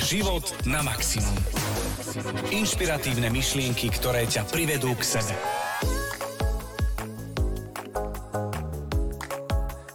[0.00, 1.36] Život na maximum.
[2.48, 5.36] Inšpiratívne myšlienky, ktoré ťa privedú k sebe.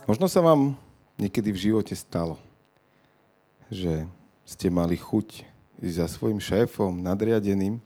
[0.05, 0.78] Možno sa vám
[1.18, 2.38] niekedy v živote stalo,
[3.73, 4.05] že
[4.46, 5.41] ste mali chuť
[5.81, 7.81] ísť za svojim šéfom, nadriadeným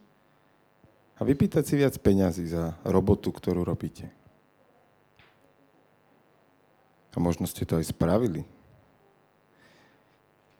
[1.16, 4.12] a vypýtať si viac peňazí za robotu, ktorú robíte.
[7.16, 8.44] A možno ste to aj spravili.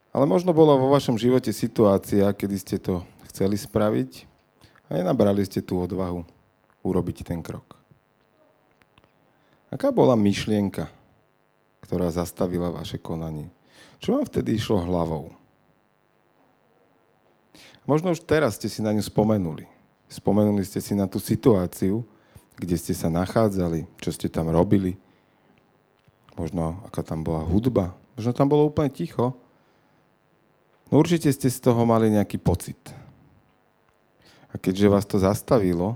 [0.10, 4.26] Ale možno bola vo vašom živote situácia, kedy ste to chceli spraviť
[4.90, 6.26] a nenabrali ste tú odvahu
[6.82, 7.78] urobiť ten krok.
[9.70, 10.90] Aká bola myšlienka,
[11.86, 13.54] ktorá zastavila vaše konanie?
[14.02, 15.30] Čo vám vtedy išlo hlavou?
[17.86, 19.70] Možno už teraz ste si na ňu spomenuli.
[20.10, 22.02] Spomenuli ste si na tú situáciu,
[22.58, 24.98] kde ste sa nachádzali, čo ste tam robili.
[26.34, 27.94] Možno, aká tam bola hudba.
[28.18, 29.38] Možno tam bolo úplne ticho.
[30.90, 32.78] No určite ste z toho mali nejaký pocit.
[34.50, 35.94] A keďže vás to zastavilo,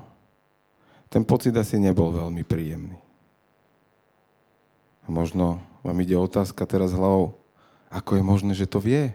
[1.10, 2.98] ten pocit asi nebol veľmi príjemný.
[5.04, 7.38] A možno vám ide otázka teraz hlavou,
[7.90, 9.14] ako je možné, že to vie?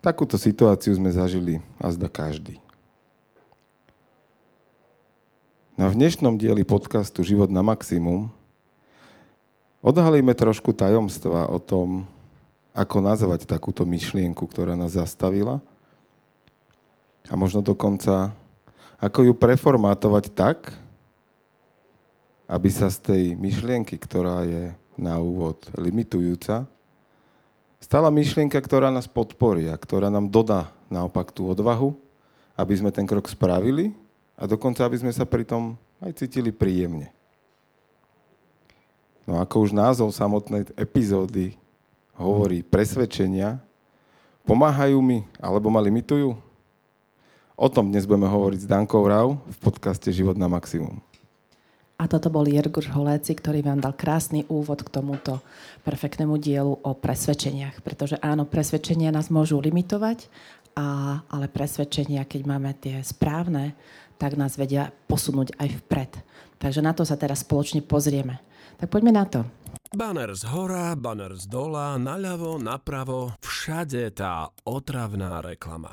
[0.00, 2.56] Takúto situáciu sme zažili azda každý.
[5.80, 8.28] Na dnešnom dieli podcastu Život na maximum
[9.80, 12.04] odhalíme trošku tajomstva o tom,
[12.70, 15.58] ako nazvať takúto myšlienku, ktorá nás zastavila
[17.26, 18.34] a možno dokonca
[19.00, 20.70] ako ju preformátovať tak,
[22.50, 26.66] aby sa z tej myšlienky, ktorá je na úvod limitujúca,
[27.80, 31.96] stala myšlienka, ktorá nás podporí a ktorá nám dodá naopak tú odvahu,
[32.58, 33.96] aby sme ten krok spravili
[34.36, 37.08] a dokonca, aby sme sa pri tom aj cítili príjemne.
[39.24, 41.54] No ako už názov samotnej epizódy
[42.16, 43.60] hovorí presvedčenia,
[44.48, 46.34] pomáhajú mi alebo ma limitujú?
[47.60, 50.96] O tom dnes budeme hovoriť s Dankou Rau v podcaste Život na maximum.
[52.00, 55.44] A toto bol Jerguš Holéci, ktorý vám dal krásny úvod k tomuto
[55.84, 57.84] perfektnému dielu o presvedčeniach.
[57.84, 60.32] Pretože áno, presvedčenia nás môžu limitovať,
[60.72, 63.76] a, ale presvedčenia, keď máme tie správne,
[64.16, 66.10] tak nás vedia posunúť aj vpred.
[66.56, 68.40] Takže na to sa teraz spoločne pozrieme.
[68.80, 69.44] Tak poďme na to.
[69.90, 75.90] Banner z hora, banner z dola, naľavo, napravo, všade tá otravná reklama.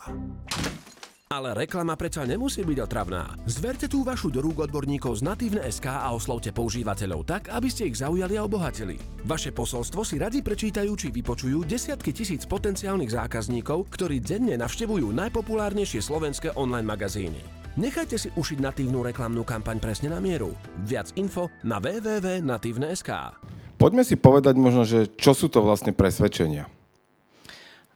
[1.28, 3.36] Ale reklama predsa nemusí byť otravná.
[3.44, 7.92] Zverte tú vašu do rúk odborníkov z Natívne SK a oslovte používateľov tak, aby ste
[7.92, 8.96] ich zaujali a obohatili.
[9.28, 16.00] Vaše posolstvo si radi prečítajú či vypočujú desiatky tisíc potenciálnych zákazníkov, ktorí denne navštevujú najpopulárnejšie
[16.00, 17.57] slovenské online magazíny.
[17.78, 20.50] Nechajte si ušiť natívnu reklamnú kampaň presne na mieru.
[20.82, 23.38] Viac info na www.natívne.sk.
[23.78, 26.66] Poďme si povedať možno, že čo sú to vlastne presvedčenia.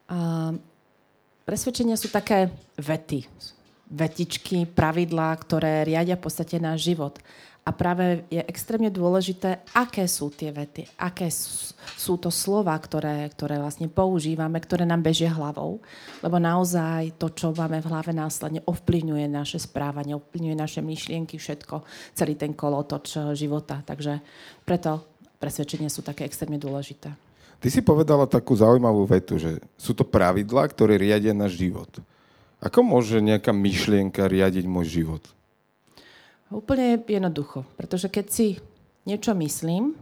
[0.06, 0.54] Uh,
[1.50, 3.26] presvedčenia sú také vety,
[3.90, 7.18] vetičky, pravidlá, ktoré riadia v podstate náš život.
[7.62, 13.62] A práve je extrémne dôležité, aké sú tie vety, aké sú to slova, ktoré, ktoré
[13.62, 15.78] vlastne používame, ktoré nám bežia hlavou.
[16.26, 21.86] Lebo naozaj to, čo máme v hlave následne, ovplyvňuje naše správanie, ovplyvňuje naše myšlienky, všetko,
[22.18, 23.86] celý ten kolotoč života.
[23.86, 24.26] Takže
[24.66, 25.06] preto
[25.38, 27.14] presvedčenia sú také extrémne dôležité.
[27.62, 31.94] Ty si povedala takú zaujímavú vetu, že sú to pravidlá, ktoré riadia náš život.
[32.58, 35.22] Ako môže nejaká myšlienka riadiť môj život?
[36.52, 37.64] Úplne jednoducho.
[37.80, 38.48] Pretože keď si
[39.08, 39.96] niečo myslím,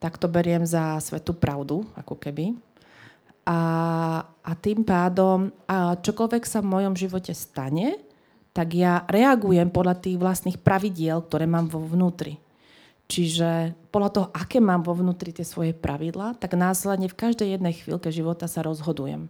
[0.00, 2.56] tak to beriem za svetú pravdu, ako keby.
[3.44, 3.60] A,
[4.24, 7.98] a tým pádom, a čokoľvek sa v mojom živote stane,
[8.54, 12.38] tak ja reagujem podľa tých vlastných pravidiel, ktoré mám vo vnútri.
[13.10, 17.74] Čiže podľa toho, aké mám vo vnútri tie svoje pravidla, tak následne v každej jednej
[17.74, 19.26] chvíľke života sa rozhodujem.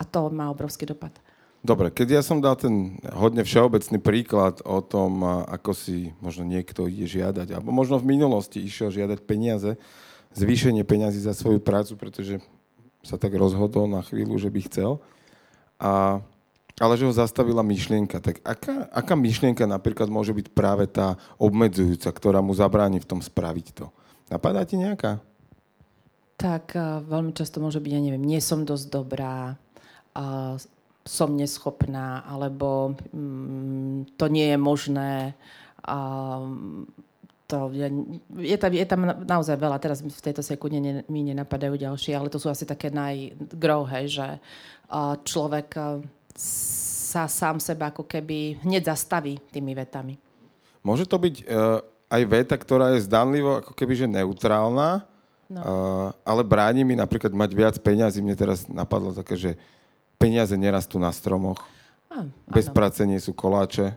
[0.00, 1.12] A to má obrovský dopad.
[1.58, 6.86] Dobre, keď ja som dal ten hodne všeobecný príklad o tom, ako si možno niekto
[6.86, 9.74] ide žiadať, alebo možno v minulosti išiel žiadať peniaze,
[10.38, 12.38] zvýšenie peniazy za svoju prácu, pretože
[13.02, 15.02] sa tak rozhodol na chvíľu, že by chcel.
[15.82, 16.22] A
[16.78, 18.22] ale že ho zastavila myšlienka.
[18.22, 23.18] Tak aká, aká myšlienka napríklad môže byť práve tá obmedzujúca, ktorá mu zabráni v tom
[23.18, 23.90] spraviť to?
[24.30, 25.18] Napadá ti nejaká?
[26.38, 29.58] Tak uh, veľmi často môže byť, ja neviem, nie som dosť dobrá,
[30.14, 30.54] uh,
[31.04, 35.12] som neschopná, alebo um, to nie je možné.
[35.84, 36.84] Uh,
[37.48, 37.88] to je,
[38.44, 42.28] je, tam, je tam naozaj veľa, teraz v tejto sekunde ne, mi nenapadajú ďalšie, ale
[42.28, 46.04] to sú asi také najgrow, hej, že uh, človek uh,
[47.08, 50.20] sa sám seba ako keby hneď zastaví tými vetami.
[50.84, 51.80] Môže to byť uh,
[52.12, 55.08] aj veta, ktorá je zdanlivo ako keby že neutrálna,
[55.48, 55.64] No.
[55.64, 58.20] Uh, ale bráni mi napríklad mať viac peňazí.
[58.20, 59.50] Mne teraz napadlo také, že
[60.18, 61.62] peniaze nerastú na stromoch.
[62.10, 62.74] Á, Bez áno.
[62.74, 63.94] práce nie sú koláče.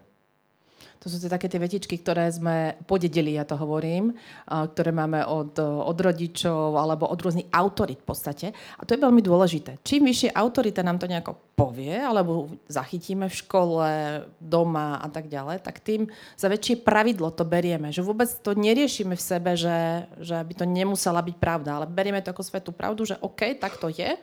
[1.02, 4.14] To sú tie také tie vetičky, ktoré sme podedili, ja to hovorím,
[4.46, 8.48] ktoré máme od, od rodičov alebo od rôznych autorit v podstate.
[8.54, 9.82] A to je veľmi dôležité.
[9.82, 13.90] Čím vyššie autorita nám to nejako povie, alebo zachytíme v škole,
[14.38, 16.06] doma a tak ďalej, tak tým
[16.38, 17.90] za väčšie pravidlo to berieme.
[17.90, 22.22] Že vôbec to neriešime v sebe, že, že by to nemusela byť pravda, ale berieme
[22.22, 24.22] to ako svetú pravdu, že OK, tak to je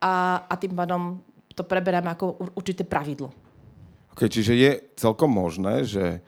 [0.00, 1.20] a, a tým pádom
[1.54, 3.30] to preberáme ako ur- určité pravidlo.
[4.14, 6.20] Okay, čiže je celkom možné, že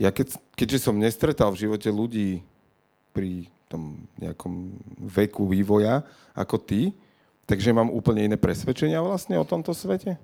[0.00, 2.40] ja keď, keďže som nestretal v živote ľudí
[3.12, 6.92] pri tom nejakom veku vývoja ako ty,
[7.44, 10.16] takže mám úplne iné presvedčenia vlastne o tomto svete?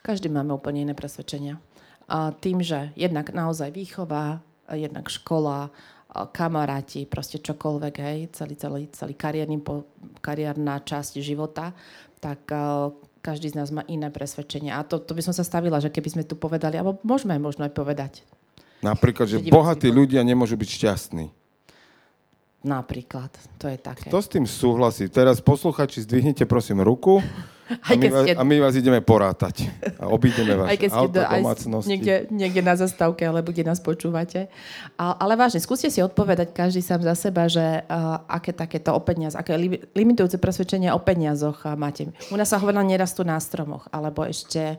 [0.00, 1.60] Každý máme úplne iné presvedčenia.
[2.06, 4.38] A tým, že jednak naozaj výchova,
[4.70, 5.74] jednak škola,
[6.32, 9.84] kamaráti, proste čokoľvek, hej, celý, celý, celý kariérny, po,
[10.22, 11.76] kariérna časť života,
[12.22, 12.48] tak
[13.26, 14.78] každý z nás má iné presvedčenia.
[14.78, 17.66] A to, to by som sa stavila, že keby sme tu povedali, alebo môžeme možno
[17.66, 18.22] aj povedať,
[18.84, 21.32] Napríklad, že bohatí ľudia nemôžu byť šťastní.
[22.60, 23.32] napríklad.
[23.56, 24.12] To je také.
[24.12, 25.08] Kto s tým súhlasí?
[25.08, 27.24] Teraz posluchači, zdvihnite prosím ruku
[27.66, 29.66] a Aj my, keď vás, ste- a my vás ideme porátať.
[29.98, 31.40] A obídeme vaše aj keď ste auto, do, aj
[31.84, 34.46] niekde, niekde na zastávke, alebo kde nás počúvate.
[34.94, 39.00] A, ale vážne, skúste si odpovedať každý sám za seba, že uh, aké takéto o
[39.02, 42.06] peniaz, aké li, limitujúce presvedčenia o peniazoch uh, máte.
[42.30, 44.78] U nás sa hovorilo nerastú na stromoch, alebo ešte...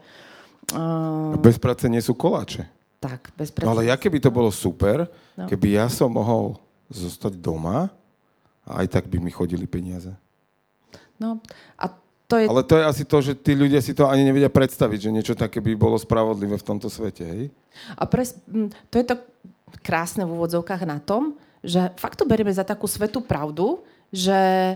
[0.71, 2.67] Uh, Bez práce nie sú koláče.
[3.03, 5.05] tak, bez No ale ja keby to bolo super,
[5.37, 5.45] No.
[5.45, 6.57] keby ja som mohol
[6.89, 7.93] zostať doma
[8.65, 10.09] a aj tak by mi chodili peniaze.
[11.17, 11.37] No,
[11.77, 11.93] a
[12.27, 12.45] to je...
[12.47, 15.33] Ale to je asi to, že tí ľudia si to ani nevedia predstaviť, že niečo
[15.33, 17.43] také by bolo spravodlivé v tomto svete, hej?
[17.95, 18.35] A pres,
[18.91, 19.15] to je to
[19.79, 23.79] krásne v úvodzovkách na tom, že fakt to berieme za takú svetú pravdu,
[24.11, 24.75] že,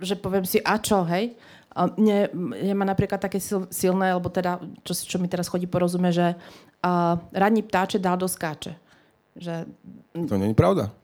[0.00, 1.36] že poviem si, a čo, hej?
[1.74, 2.30] A mne,
[2.64, 6.14] ja mám napríklad také sil, silné, alebo teda, čo, si- čo mi teraz chodí porozumie,
[6.14, 6.32] že
[6.80, 8.78] a, ranní ptáče dál do skáče.
[9.34, 9.66] Že,
[10.14, 10.94] To je pravda.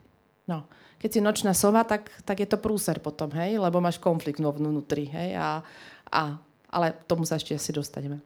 [0.47, 0.63] no,
[1.01, 3.57] keď si nočná sova, tak, tak je to prúser potom, hej?
[3.57, 5.33] Lebo máš konflikt vnútri, hej?
[5.33, 5.65] A,
[6.13, 6.37] a,
[6.69, 8.21] ale tomu sa ešte asi dostaneme.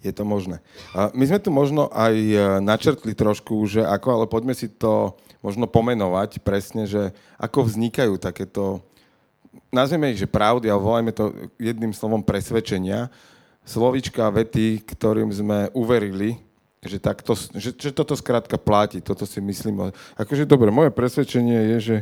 [0.00, 0.62] Je to možné.
[0.94, 5.12] My sme tu možno aj e, načrtli trošku, že ako, ale poďme si to
[5.44, 8.80] možno pomenovať presne, že ako vznikajú takéto,
[9.68, 13.12] nazveme ich, že pravdy, ale volajme to jedným slovom presvedčenia,
[13.66, 16.40] slovička vety, ktorým sme uverili,
[16.80, 19.92] že, takto, že, že toto skrátka platí, toto si myslím.
[20.16, 21.96] Akože dobre, moje presvedčenie je, že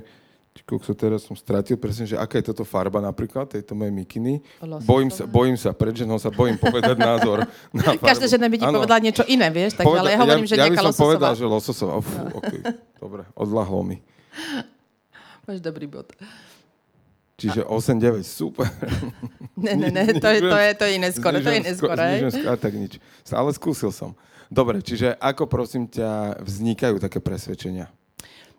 [0.67, 4.43] kokso, teraz som stratil presne, že aká je toto farba napríklad, tejto mojej mikiny.
[4.83, 8.03] Bojím sa, bojím sa, pred ženou sa bojím povedať názor na farbu.
[8.03, 8.77] Každá žena by ti Áno.
[8.83, 9.79] povedala niečo iné, vieš?
[9.79, 11.07] Tak, ale ja hovorím, že ja by nejaká som lososová.
[11.07, 11.95] povedal, že lososová.
[12.03, 12.61] Fú, okay.
[12.99, 13.97] Dobre, odlahlo mi.
[15.47, 16.11] Máš dobrý bod.
[17.39, 18.67] Čiže 8-9, super.
[19.55, 21.71] Ne, ne, ne, to je, to je, to je iné skoro, to je iné?
[21.71, 22.93] Znižujem skoro, tak nič.
[23.31, 24.19] Ale skúsil som.
[24.49, 27.93] Dobre, čiže ako prosím ťa vznikajú také presvedčenia?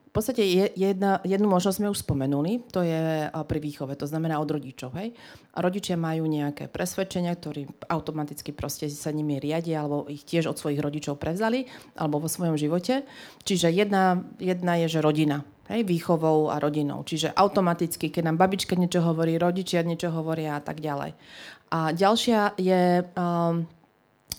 [0.10, 4.42] V podstate je jedna, jednu možnosť sme už spomenuli, to je pri výchove, to znamená
[4.42, 4.90] od rodičov.
[4.98, 5.14] Hej?
[5.54, 10.58] A rodičia majú nejaké presvedčenia, ktorí automaticky proste sa nimi riadia, alebo ich tiež od
[10.58, 13.06] svojich rodičov prevzali, alebo vo svojom živote.
[13.46, 15.86] Čiže jedna, jedna je, že rodina, hej?
[15.86, 17.06] výchovou a rodinou.
[17.06, 21.14] Čiže automaticky, keď nám babička niečo hovorí, rodičia niečo hovoria a tak ďalej.
[21.70, 23.06] A ďalšia je...
[23.14, 23.70] Um,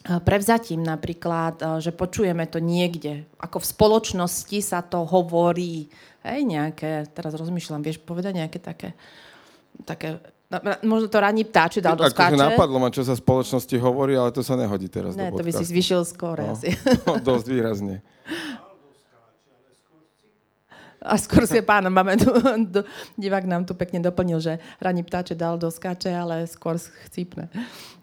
[0.03, 5.93] prevzatím napríklad, eh, že počujeme to niekde, ako v spoločnosti sa to hovorí,
[6.23, 8.97] hej, nejaké, teraz rozmýšľam, vieš povedať nejaké také,
[9.83, 12.43] také na- na- možno to ranní ptáči dal do Akože skáče.
[12.43, 15.53] napadlo ma, čo sa spoločnosti hovorí, ale to sa nehodí teraz Ne, do to by
[15.53, 15.71] si podcastu.
[15.71, 16.53] zvyšil skôr No.
[16.53, 16.69] asi.
[17.07, 17.97] No, dosť výrazne.
[21.01, 22.29] A skôr si pánom, máme tu,
[22.75, 27.49] do, divák nám tu pekne doplnil, že ranní ptáče dal do skáče, ale skôr chcípne.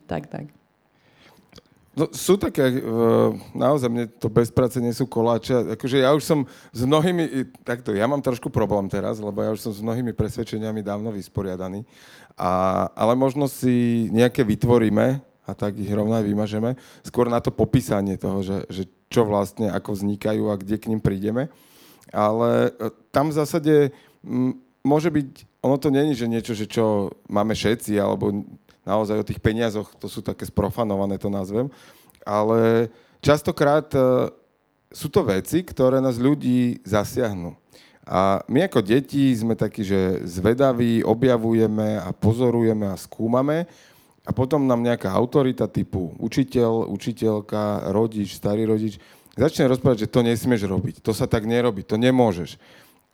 [0.08, 0.50] Tak, tak.
[1.98, 5.74] No, sú také, uh, naozaj mne to bez práce nie sú koláče.
[5.74, 9.66] Akože ja už som s mnohými, takto, ja mám trošku problém teraz, lebo ja už
[9.66, 11.82] som s mnohými presvedčeniami dávno vysporiadaný.
[12.38, 16.78] A, ale možno si nejaké vytvoríme a tak ich rovno aj vymažeme.
[17.02, 21.02] Skôr na to popísanie toho, že, že čo vlastne, ako vznikajú a kde k ním
[21.02, 21.50] prídeme.
[22.14, 23.74] Ale e, tam v zásade
[24.22, 25.30] m, môže byť,
[25.66, 28.46] ono to není, že niečo, že čo máme všetci, alebo
[28.88, 31.68] naozaj o tých peniazoch, to sú také sprofanované, to nazvem.
[32.24, 32.88] Ale
[33.20, 34.32] častokrát e,
[34.96, 37.52] sú to veci, ktoré nás ľudí zasiahnu.
[38.08, 43.68] A my ako deti sme takí, že zvedaví, objavujeme a pozorujeme a skúmame
[44.24, 48.96] a potom nám nejaká autorita typu učiteľ, učiteľka, rodič, starý rodič
[49.38, 52.58] začne rozprávať, že to nesmieš robiť, to sa tak nerobí, to nemôžeš.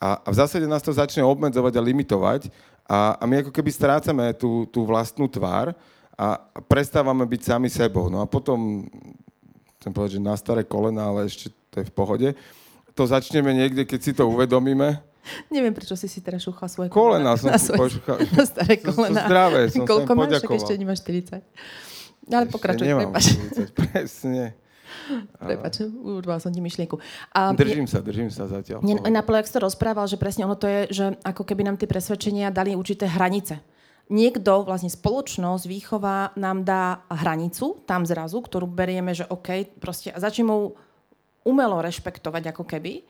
[0.03, 2.51] A, a v zásade nás to začne obmedzovať a limitovať
[2.83, 5.71] a, a my ako keby strácame tú, tú vlastnú tvár
[6.19, 8.11] a prestávame byť sami sebou.
[8.11, 8.83] No a potom,
[9.79, 12.29] chcem povedať, že na staré kolena, ale ešte to je v pohode,
[12.91, 14.99] to začneme niekde, keď si to uvedomíme,
[15.47, 17.39] Neviem, prečo si si teraz šúchal svoje kolena.
[17.39, 18.19] som na svoje, pošúchal.
[18.35, 19.23] na staré Sú- sú kolena.
[19.23, 20.43] zdravé, som Koľko máš?
[20.43, 21.39] Ešte nemáš 40.
[22.27, 22.87] Ale pokračuj.
[22.91, 24.51] 40, presne.
[25.37, 26.95] Prepač, urvala som ti myšlienku.
[27.35, 28.83] A Držím sa, držím sa zatiaľ.
[28.83, 31.77] Mne napadlo, jak si to rozprával, že presne ono to je, že ako keby nám
[31.79, 33.59] tie presvedčenia dali určité hranice.
[34.11, 40.19] Niekto, vlastne spoločnosť, výchova nám dá hranicu tam zrazu, ktorú berieme, že OK, proste a
[40.19, 40.51] začneme
[41.47, 43.03] umelo rešpektovať ako keby.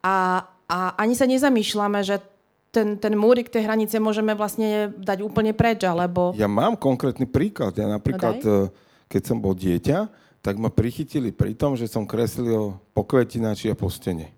[0.00, 2.24] A, a ani sa nezamýšľame, že
[2.70, 6.32] ten, ten múrik tej hranice môžeme vlastne dať úplne preč, alebo...
[6.38, 7.74] Ja mám konkrétny príklad.
[7.74, 10.06] Ja napríklad, No eh, keď som bol dieťa,
[10.40, 14.32] tak ma prichytili pri tom, že som kreslil po kvetinači a po stene.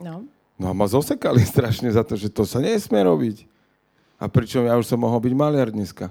[0.00, 0.24] No.
[0.56, 3.48] No a ma zosekali strašne za to, že to sa nesmie robiť.
[4.22, 6.08] A pričom ja už som mohol byť maliar dneska.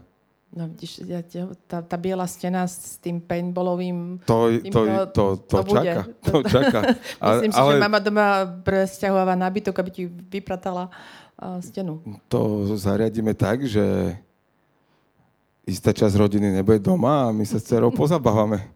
[0.51, 1.23] No, vidíš, ja,
[1.63, 4.19] tá, tá biela stena s tým paintballovým...
[4.27, 4.81] To, tým to,
[5.15, 6.01] to, to, to čaká.
[6.27, 6.79] To čaká.
[7.23, 8.27] Myslím si, že mama doma
[8.59, 10.91] presťahováva nábytok, aby ti vypratala
[11.39, 12.03] uh, stenu.
[12.27, 14.11] to zariadíme tak, že
[15.63, 18.67] istá časť rodiny nebude doma a my sa s dcerou pozabávame.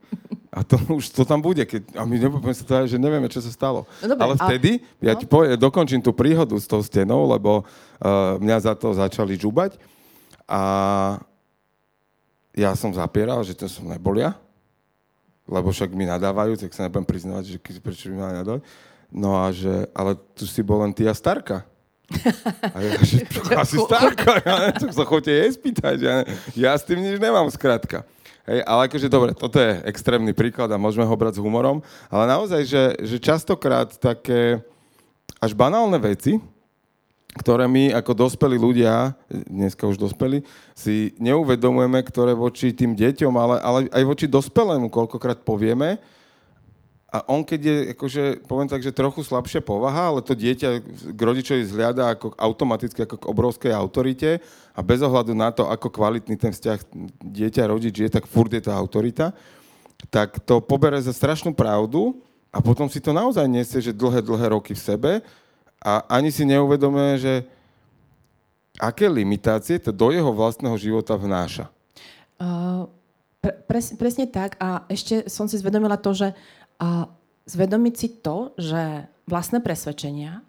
[0.55, 1.59] A to už to tam bude.
[1.67, 3.83] Keď, a my nebudeme sa teda, že nevieme, čo sa stalo.
[3.99, 4.71] No dobre, Ale a- vtedy,
[5.03, 5.19] ja no.
[5.19, 9.75] ti poviem, dokončím tú príhodu s tou stenou, lebo uh, mňa za to začali žubať.
[10.47, 10.61] A
[12.55, 14.39] ja som zapieral, že to som nebol ja.
[15.45, 18.63] Lebo však mi nadávajú, tak sa nebudem priznávať, že prečo mi mali nadávať.
[19.13, 21.67] No a že, ale tu si bol len ty a Starka.
[22.73, 23.27] A ja, že
[23.61, 25.97] asi Starka, ja tak sa chodte jej spýtať.
[26.01, 28.07] Ja, ne- ja s tým nič nemám, skrátka.
[28.45, 31.81] Hej, ale akože dobre, toto je extrémny príklad a môžeme ho brať s humorom,
[32.13, 34.61] ale naozaj, že, že častokrát také
[35.41, 36.37] až banálne veci,
[37.35, 40.45] ktoré my ako dospelí ľudia, dneska už dospelí,
[40.77, 45.99] si neuvedomujeme, ktoré voči tým deťom, ale, ale aj voči dospelému koľkokrát povieme.
[47.15, 50.83] A on, keď je, akože, poviem tak, že trochu slabšia povaha, ale to dieťa
[51.15, 54.43] k rodičovi zhliada ako automaticky ako k obrovskej autorite
[54.75, 56.83] a bez ohľadu na to, ako kvalitný ten vzťah
[57.23, 59.31] dieťa-rodič je, tak furt je to autorita,
[60.11, 62.19] tak to pobere za strašnú pravdu
[62.51, 65.11] a potom si to naozaj nesie, že dlhé, dlhé roky v sebe
[65.79, 67.33] a ani si neuvedomuje, že
[68.75, 71.71] aké limitácie to do jeho vlastného života vnáša.
[72.35, 72.91] Uh,
[73.45, 74.57] pre, pres, presne tak.
[74.57, 76.33] A ešte som si zvedomila to, že
[76.81, 77.07] uh,
[77.45, 80.41] zvedomiť si to, že vlastné presvedčenia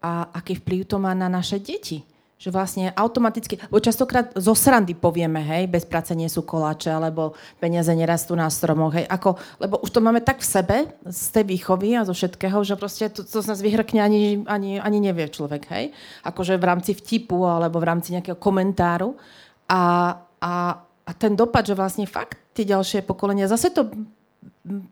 [0.00, 2.06] a aký vplyv to má na naše deti.
[2.40, 7.36] Že vlastne automaticky, lebo častokrát zo srandy povieme, hej, bez práce nie sú koláče, alebo
[7.60, 11.44] peniaze nerastú na stromoch, hej, ako, lebo už to máme tak v sebe, z tej
[11.44, 15.28] výchovy a zo všetkého, že proste to, to z nás vyhrkne ani, ani, ani nevie
[15.28, 15.92] človek, hej.
[16.24, 19.20] Akože v rámci vtipu, alebo v rámci nejakého komentáru.
[19.68, 23.92] A, a, a ten dopad, že vlastne fakt tie ďalšie pokolenia zase to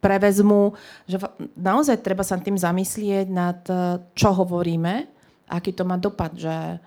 [0.01, 0.73] prevezmú,
[1.05, 1.21] že
[1.55, 5.07] naozaj treba sa tým zamyslieť nad eh, čo hovoríme,
[5.49, 6.81] aký to má dopad, že,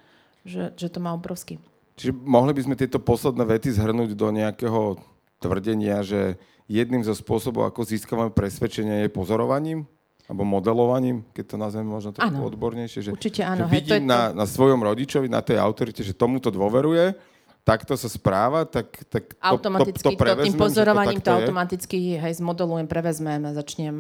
[0.46, 1.58] že, že to má obrovský.
[1.98, 4.98] Čiže mohli by sme tieto posledné vety zhrnúť do nejakého
[5.38, 9.86] tvrdenia, že jedným zo spôsobov, ako získavame presvedčenie, je pozorovaním?
[10.30, 13.00] Alebo modelovaním, keď to nazveme možno trochu odbornejšie.
[13.04, 14.14] Že, Určite áno, Že hej, to vidím je to.
[14.16, 17.20] na, na svojom rodičovi, na tej autorite, že tomuto dôveruje,
[17.62, 21.36] takto sa správa, tak, tak to, Automaticky to, to, to, prevezmem, tým pozorovaním to, je.
[21.38, 23.96] automaticky hej, zmodelujem, prevezmem a začnem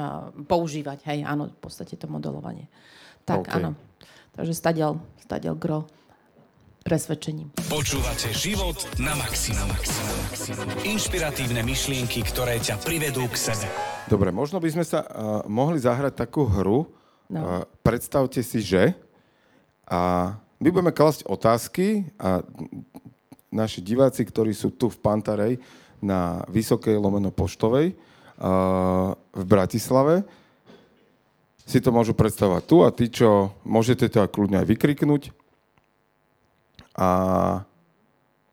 [0.49, 1.05] používať.
[1.05, 2.65] Hej, áno, v podstate to modelovanie.
[3.23, 3.53] Tak, OK.
[3.53, 3.77] áno.
[4.33, 5.85] Takže stadial, stadial gro
[6.81, 7.53] presvedčením.
[7.69, 9.69] Počúvate život na maximum.
[10.81, 13.69] Inšpiratívne myšlienky, ktoré ťa privedú k sebe.
[14.09, 16.89] Dobre, možno by sme sa uh, mohli zahrať takú hru.
[17.29, 17.39] No.
[17.39, 17.49] Uh,
[17.85, 18.97] predstavte si, že
[19.85, 22.41] a my budeme klasť otázky a
[23.51, 25.53] naši diváci, ktorí sú tu v Pantarej
[26.01, 30.25] na Vysokej lomeno Poštovej uh, v Bratislave,
[31.61, 35.31] si to môžu predstavovať tu a tí, čo môžete to aj kľudne aj vykriknúť.
[36.99, 37.09] A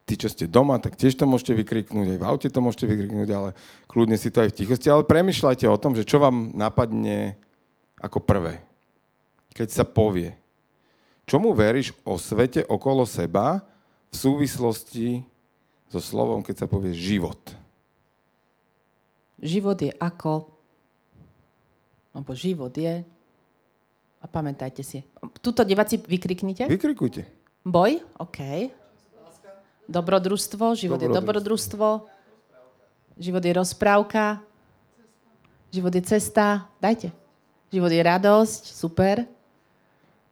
[0.06, 3.28] tí, čo ste doma, tak tiež to môžete vykriknúť, aj v aute to môžete vykriknúť,
[3.34, 3.50] ale
[3.90, 4.86] kľudne si to aj v tichosti.
[4.86, 7.34] Ale premyšľajte o tom, že čo vám napadne
[7.98, 8.62] ako prvé,
[9.52, 10.38] keď sa povie.
[11.28, 13.60] Čomu veríš o svete okolo seba
[14.08, 15.08] v súvislosti
[15.88, 17.38] so slovom, keď sa povie život?
[19.38, 20.50] Život je ako...
[22.16, 23.04] Lebo život je...
[24.18, 25.06] A pamätajte si.
[25.38, 26.66] Tuto diváci vykriknite.
[26.66, 27.22] Vykrikujte.
[27.62, 28.02] Boj?
[28.18, 28.72] OK.
[29.86, 30.74] Dobrodružstvo.
[30.74, 31.86] Život je dobrodružstvo.
[33.18, 34.42] Život je rozprávka.
[35.70, 36.66] Život je cesta.
[36.82, 37.14] Dajte.
[37.70, 38.62] Život je radosť.
[38.74, 39.37] Super.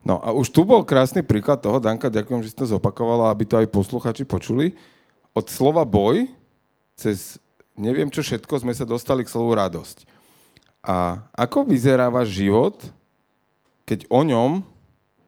[0.07, 3.43] No a už tu bol krásny príklad toho, Danka, ďakujem, že si to zopakovala, aby
[3.43, 4.79] to aj posluchači počuli.
[5.35, 6.31] Od slova boj
[6.95, 7.43] cez
[7.77, 10.09] neviem čo všetko sme sa dostali k slovu radosť.
[10.87, 12.79] A ako vyzerá váš život,
[13.83, 14.63] keď o ňom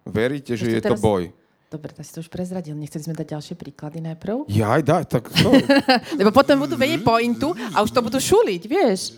[0.06, 1.22] veríte, že Ešte je to teraz- boj?
[1.68, 2.72] Dobre, tak si to už prezradil.
[2.72, 4.48] Nechceli sme dať ďalšie príklady najprv?
[4.48, 5.52] Ja aj dá, tak to,
[6.20, 9.12] Lebo potom budú vedieť pointu a už to budú šuliť, vieš.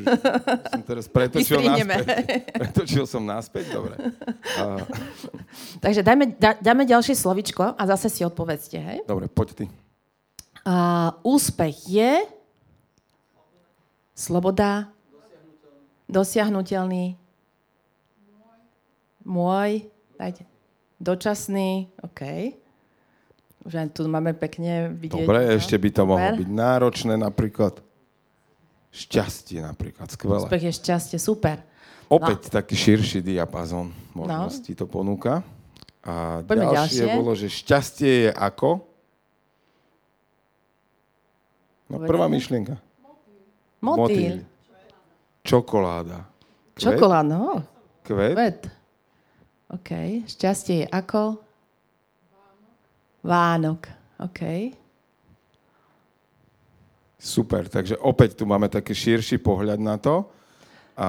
[0.76, 2.04] som teraz pretočil naspäť.
[2.60, 3.96] Pretočil som naspäť, dobre.
[5.80, 8.98] Takže dajme, da, dáme ďalšie slovičko a zase si odpovedzte, hej?
[9.08, 9.64] dobre, poď ty.
[10.68, 12.28] A úspech je
[14.12, 14.92] sloboda,
[16.12, 17.16] dosiahnutelný,
[19.24, 19.88] môj,
[20.20, 20.44] dajte,
[20.98, 22.52] dočasný, OK.
[23.66, 25.26] Už aj tu máme pekne vidieť.
[25.26, 25.52] Dobre, no.
[25.58, 26.38] ešte by to mohlo Super.
[26.38, 27.74] byť náročné napríklad.
[28.94, 30.40] Šťastie napríklad, skvelé.
[30.40, 31.60] Úspech je šťastie, super.
[32.06, 35.42] Opäť taký širší diapazon možností to ponúka.
[36.06, 36.46] A No.
[36.46, 37.16] Poďme ďalšie, ďalšie.
[37.18, 38.86] bolo, že šťastie je ako?
[41.86, 42.10] No Povedali?
[42.14, 42.74] prvá myšlienka.
[43.82, 44.46] Motýl.
[45.42, 46.26] Čokoláda.
[46.74, 46.82] Kvet?
[46.82, 47.62] Čokolád, no.
[48.02, 48.34] Kvet?
[48.38, 48.60] Kvet.
[49.66, 50.22] OK.
[50.30, 51.42] Šťastie je ako?
[53.26, 53.90] Vánok.
[54.22, 54.70] OK.
[57.18, 60.30] Super, takže opäť tu máme taký širší pohľad na to.
[60.94, 61.06] A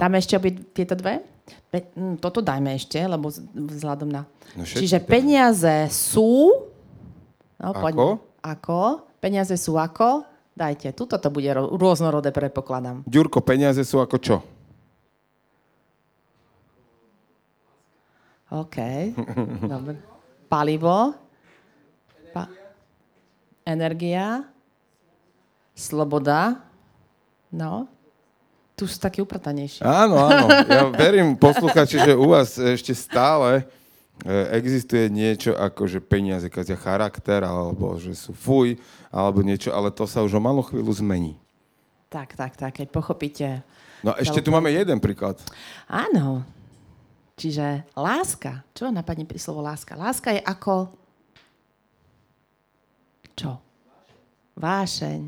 [0.00, 1.20] Dáme ešte obi tieto dve?
[1.68, 4.24] Pe- mm, toto dajme ešte, lebo vzhľadom na...
[4.56, 6.64] No všetky Čiže peniaze sú...
[7.60, 7.80] No, Ako?
[7.84, 8.04] poďme.
[8.40, 8.80] Ako?
[9.20, 10.24] Peniaze sú ako?
[10.54, 13.02] Dajte, tuto to bude ro- rôznorodé, predpokladám.
[13.04, 14.36] Ďurko, peniaze sú ako čo?
[18.54, 18.76] OK.
[19.66, 19.98] Dobre.
[20.46, 21.18] Palivo.
[22.30, 22.52] Pa-
[23.66, 24.46] energia.
[25.74, 26.62] Sloboda.
[27.50, 27.90] No.
[28.78, 29.82] Tu sú takí upratanejší.
[29.82, 30.46] Áno, áno.
[30.66, 33.62] Ja verím, posluchači, že u vás ešte stále
[34.26, 38.74] e, existuje niečo ako, že peniaze kazia charakter, alebo že sú fuj,
[39.14, 41.38] alebo niečo, ale to sa už o malú chvíľu zmení.
[42.10, 43.62] Tak, tak, tak, keď pochopíte.
[44.02, 45.38] No a ešte tu máme jeden príklad.
[45.86, 46.42] Áno.
[47.34, 48.62] Čiže láska.
[48.70, 49.98] Čo vám napadne pri slovo láska?
[49.98, 50.94] Láska je ako...
[53.34, 53.58] Čo?
[54.54, 55.20] Vášeň.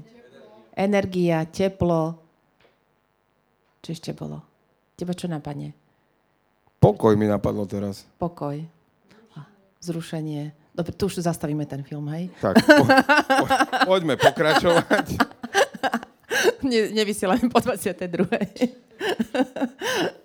[0.78, 2.14] Energia, teplo.
[3.82, 4.38] Čo ešte bolo?
[4.94, 5.74] Teba čo napadne?
[6.78, 8.06] Pokoj mi napadlo teraz.
[8.22, 8.62] Pokoj.
[9.82, 10.54] Zrušenie.
[10.76, 12.28] Dobre, tu už zastavíme ten film, hej?
[12.38, 13.46] Tak, po, po,
[13.88, 15.06] poďme pokračovať.
[16.66, 18.26] Ne, nevysielame po 22.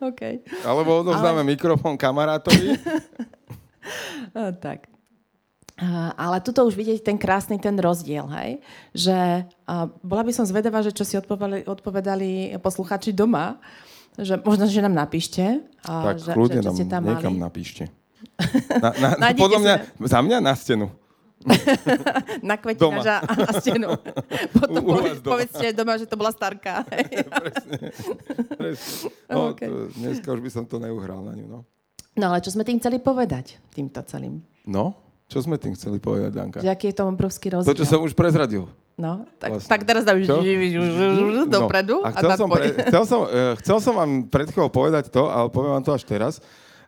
[0.10, 0.21] OK.
[0.65, 2.73] Alebo odovzdáme mikrofón kamarátovi.
[4.38, 4.88] A, tak.
[6.17, 8.62] Ale tuto už vidieť ten krásny ten rozdiel, hej?
[8.93, 9.17] Že
[9.65, 13.58] a, bola by som zvedavá, že čo si odpovedali, odpovedali posluchači doma,
[14.13, 15.65] že možno, že nám napíšte.
[15.82, 17.45] A, Tak že, kľudne že, nám tam niekam mali.
[17.49, 17.84] napíšte.
[18.84, 19.75] Na, na, podľa mňa,
[20.06, 20.93] za mňa na stenu.
[22.45, 22.62] Na Doma.
[22.62, 23.89] kvetináža a na stenu.
[24.58, 25.32] Potom U- u poved, doma.
[25.36, 26.86] povedzte doma, že to bola starka.
[26.93, 27.25] hej.
[28.54, 29.10] Presne.
[29.27, 29.62] No, OK.
[29.62, 31.45] to, dneska už by som to neuhral na ňu.
[31.47, 31.60] No.
[32.13, 33.58] No ale čo sme tým chceli povedať?
[33.71, 34.43] Týmto celým.
[34.67, 34.93] no,
[35.32, 36.60] čo sme tým chceli povedať, Danka?
[36.60, 37.77] Že aký je to obrovský To, rozdiel.
[37.80, 38.67] čo som už prezradil.
[38.99, 39.69] No, tak, Vlastne.
[39.71, 40.43] tak teraz dám Čo?
[41.47, 42.04] dopredu.
[42.04, 45.08] No, a chcel, tak som pre, chcel, som, eh, chcel som vám pred chvíľou povedať
[45.08, 46.34] to, ale poviem vám to až teraz,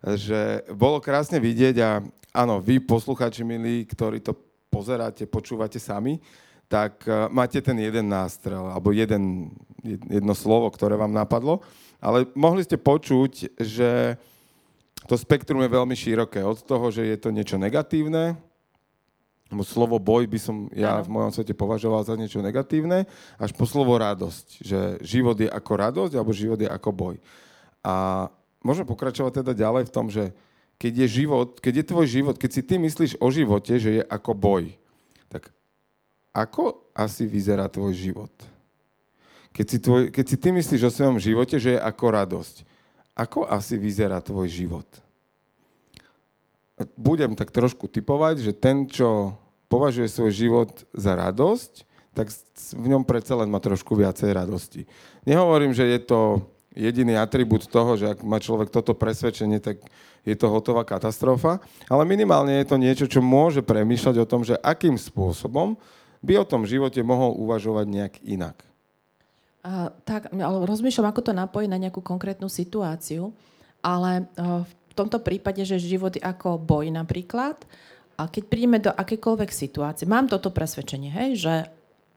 [0.03, 2.03] že bolo krásne vidieť a
[2.35, 4.35] áno, vy posluchači milí, ktorí to
[4.67, 6.19] pozeráte, počúvate sami,
[6.67, 11.63] tak eh, máte ten jeden nástrel, alebo jeden, jed- jedno slovo, ktoré vám napadlo,
[12.03, 14.19] ale mohli ste počuť, že
[15.07, 16.43] to spektrum je veľmi široké.
[16.43, 18.39] Od toho, že je to niečo negatívne,
[19.61, 23.05] slovo boj by som ja v mojom svete považoval za niečo negatívne,
[23.37, 24.65] až po slovo radosť.
[24.65, 27.15] Že život je ako radosť, alebo život je ako boj.
[27.85, 28.25] A
[28.63, 30.33] môžeme pokračovať teda ďalej v tom, že
[30.81, 34.03] keď je život, keď je tvoj život, keď si ty myslíš o živote, že je
[34.03, 34.63] ako boj,
[35.29, 35.53] tak
[36.33, 38.33] ako asi vyzerá tvoj život?
[39.53, 42.55] Keď si, tvoj, keď si ty myslíš o svojom živote, že je ako radosť,
[43.13, 44.89] ako asi vyzerá tvoj život?
[46.97, 49.37] budem tak trošku typovať, že ten, čo
[49.69, 52.29] považuje svoj život za radosť, tak
[52.77, 54.85] v ňom predsa len má trošku viacej radosti.
[55.25, 56.19] Nehovorím, že je to
[56.73, 59.81] jediný atribút toho, že ak má človek toto presvedčenie, tak
[60.25, 64.57] je to hotová katastrofa, ale minimálne je to niečo, čo môže premýšľať o tom, že
[64.59, 65.77] akým spôsobom
[66.23, 68.57] by o tom živote mohol uvažovať nejak inak.
[69.63, 73.31] A, tak, ale rozmýšľam, ako to napojiť na nejakú konkrétnu situáciu,
[73.79, 77.57] ale a, v tomto prípade, že život je ako boj napríklad,
[78.13, 81.53] a keď prídeme do akékoľvek situácie, mám toto presvedčenie, hej, že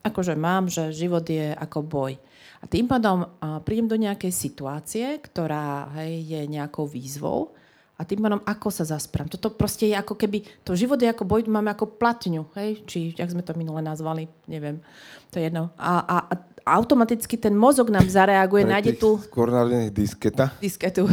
[0.04, 2.12] akože mám, že život je ako boj.
[2.14, 2.20] A
[2.66, 3.26] tým pádom
[3.62, 7.56] prídem do nejakej situácie, ktorá hej, je nejakou výzvou
[7.96, 9.24] A tým pádom, ako sa zasprám.
[9.24, 12.84] Toto proste je ako keby, to život je ako boj, máme ako platňu, hej?
[12.84, 14.84] Či, jak sme to minule nazvali, neviem.
[15.32, 15.72] To je jedno.
[15.80, 16.34] A, a, a
[16.76, 19.48] automaticky ten mozog nám zareaguje, Pre nájde tu Skôr
[19.88, 20.52] disketa.
[20.60, 21.08] disketu.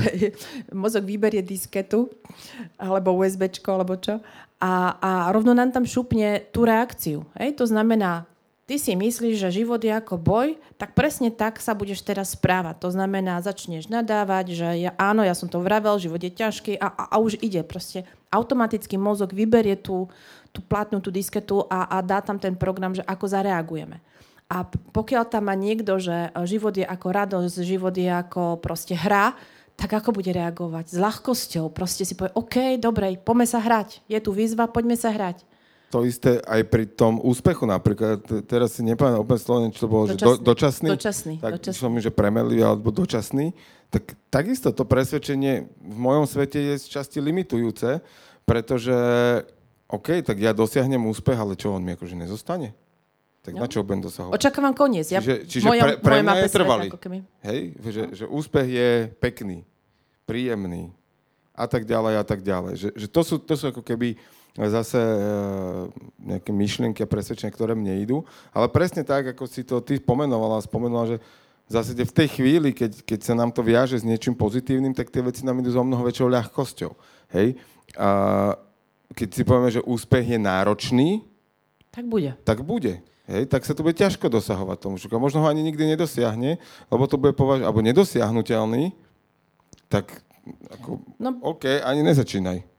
[0.76, 2.12] Mozog vyberie disketu,
[2.76, 4.20] alebo USBčko, alebo čo.
[4.60, 7.24] A, a rovno nám tam šupne tú reakciu.
[7.39, 7.63] Hej?
[7.63, 8.28] To znamená,
[8.63, 12.80] ty si myslíš, že život je ako boj, tak presne tak sa budeš teraz správať.
[12.84, 16.88] To znamená, začneš nadávať, že ja, áno, ja som to vravel, život je ťažký a,
[16.88, 17.62] a, a už ide.
[17.67, 20.08] Proste automaticky mozog vyberie tú,
[20.56, 23.99] tú platnú, tú disketu a, a dá tam ten program, že ako zareagujeme.
[24.52, 28.93] A pokiaľ tam má niekto, že e, život je ako radosť, život je ako proste
[28.93, 29.34] hra,
[29.73, 30.93] tak ako bude reagovať?
[30.93, 31.73] S ľahkosťou.
[31.73, 34.06] Proste si povie, OK, dobre, poďme sa hrať.
[34.06, 35.41] Je tu výzva, poďme sa hrať.
[35.94, 38.18] To isté aj pri tom úspechu napríklad.
[38.20, 40.90] Te- Teraz si nepamätám úplne slovene, čo to bolo, že do, Dočasný.
[40.90, 40.90] dočasný.
[40.90, 41.78] Dočasný, Tak dočasný.
[41.78, 43.54] som že premelivý alebo dočasný.
[43.88, 48.02] Tak takisto to presvedčenie v mojom svete je z časti limitujúce,
[48.44, 48.96] pretože
[49.86, 52.74] OK, tak ja dosiahnem úspech, ale čo on mi akože nezostane?
[53.44, 53.70] Tak na No.
[53.70, 54.34] čo budem dosahovať?
[54.34, 55.06] Očakávam koniec.
[55.06, 56.88] Ja, Čiže, čiže moja, pre, pre mňa je trvalý.
[57.44, 57.60] Hej?
[57.78, 59.62] Že, že úspech je pekný,
[60.24, 60.90] príjemný
[61.54, 62.74] a tak ďalej a tak ďalej.
[62.74, 64.16] Že, že to, sú, to sú ako keby
[64.54, 65.18] zase e,
[66.22, 68.22] nejaké myšlienky a presvedčenia, ktoré mne idú.
[68.54, 71.18] Ale presne tak, ako si to ty pomenovala, spomenula, že
[71.74, 75.26] zásade v tej chvíli, keď, keď sa nám to viaže s niečím pozitívnym, tak tie
[75.26, 76.92] veci nám idú so mnoho väčšou ľahkosťou.
[77.34, 77.58] Hej?
[77.98, 78.10] A
[79.18, 81.10] keď si povieme, že úspech je náročný,
[81.89, 82.38] Tak bude.
[82.46, 83.02] tak bude.
[83.24, 85.00] Hej, tak sa to bude ťažko dosahovať tomu.
[85.00, 86.60] Že možno ho ani nikdy nedosiahne,
[86.92, 88.92] lebo to bude považovať, alebo nedosiahnutelný,
[89.88, 90.12] tak
[90.76, 91.39] ako, No.
[91.39, 92.73] OK, ani nezačínaj.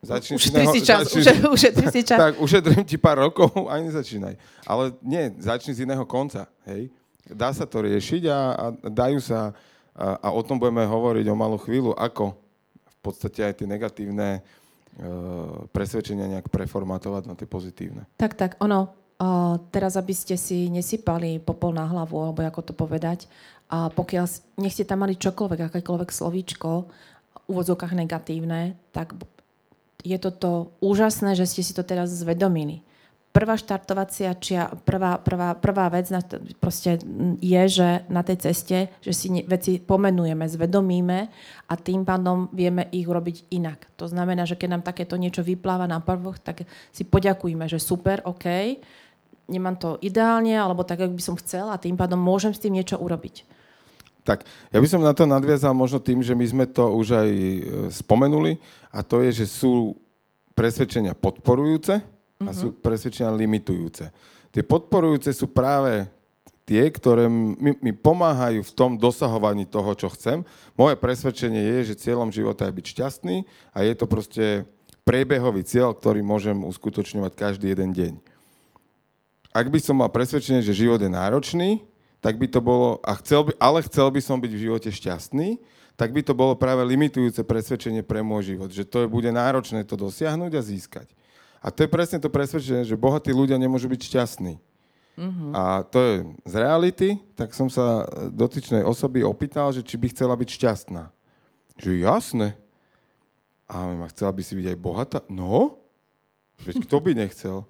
[0.00, 1.00] Začni Ušetri iného- si čas.
[1.04, 2.18] začni- Uše, ušetri si čas.
[2.18, 4.34] tak, ušetrím ti pár rokov, ani nezačínaj.
[4.64, 6.48] Ale nie, začni z iného konca.
[6.64, 6.88] Hej.
[7.28, 9.52] Dá sa to riešiť a, a dajú sa,
[9.94, 12.34] a, a o tom budeme hovoriť o malú chvíľu, ako
[12.88, 14.40] v podstate aj tie negatívne e,
[15.70, 18.06] presvedčenia nejak preformatovať na tie pozitívne.
[18.18, 22.74] Tak, tak, ono, uh, teraz aby ste si nesypali popol na hlavu, alebo ako to
[22.74, 23.26] povedať,
[23.72, 24.26] a pokiaľ,
[24.60, 26.70] nech ste tam mali čokoľvek, akékoľvek slovíčko,
[27.32, 29.16] v úvodzovkách negatívne, tak
[30.02, 32.82] je toto úžasné, že ste si to teraz zvedomili.
[33.32, 37.00] Prvá štartovacia čia, prvá, prvá, prvá vec na to, proste
[37.40, 41.32] je, že na tej ceste, že si veci pomenujeme, zvedomíme
[41.64, 43.88] a tým pádom vieme ich urobiť inak.
[43.96, 48.20] To znamená, že keď nám takéto niečo vypláva na prvok, tak si poďakujeme, že super,
[48.28, 48.76] OK,
[49.48, 52.76] nemám to ideálne, alebo tak, ako by som chcel a tým pádom môžem s tým
[52.76, 53.61] niečo urobiť.
[54.22, 57.30] Tak, ja by som na to nadviazal možno tým, že my sme to už aj
[57.30, 58.54] e, spomenuli
[58.94, 59.98] a to je, že sú
[60.54, 61.98] presvedčenia podporujúce
[62.38, 64.14] a sú presvedčenia limitujúce.
[64.54, 66.06] Tie podporujúce sú práve
[66.62, 70.46] tie, ktoré mi, mi pomáhajú v tom dosahovaní toho, čo chcem.
[70.78, 73.36] Moje presvedčenie je, že cieľom života je byť šťastný
[73.74, 74.62] a je to proste
[75.02, 78.12] priebehový cieľ, ktorý môžem uskutočňovať každý jeden deň.
[79.52, 81.84] Ak by som mal presvedčenie, že život je náročný,
[82.22, 85.58] tak by to bolo, a chcel by, ale chcel by som byť v živote šťastný,
[85.98, 89.82] tak by to bolo práve limitujúce presvedčenie pre môj život, že to je, bude náročné
[89.82, 91.08] to dosiahnuť a získať.
[91.58, 94.54] A to je presne to presvedčenie, že bohatí ľudia nemôžu byť šťastní.
[95.18, 95.50] Mm-hmm.
[95.52, 96.14] A to je
[96.48, 101.12] z reality, tak som sa dotyčnej osoby opýtal, že či by chcela byť šťastná.
[101.76, 102.48] Že jasné.
[103.68, 105.18] A ma chcela by si byť aj bohatá?
[105.28, 105.82] No,
[106.64, 107.68] veď kto by nechcel?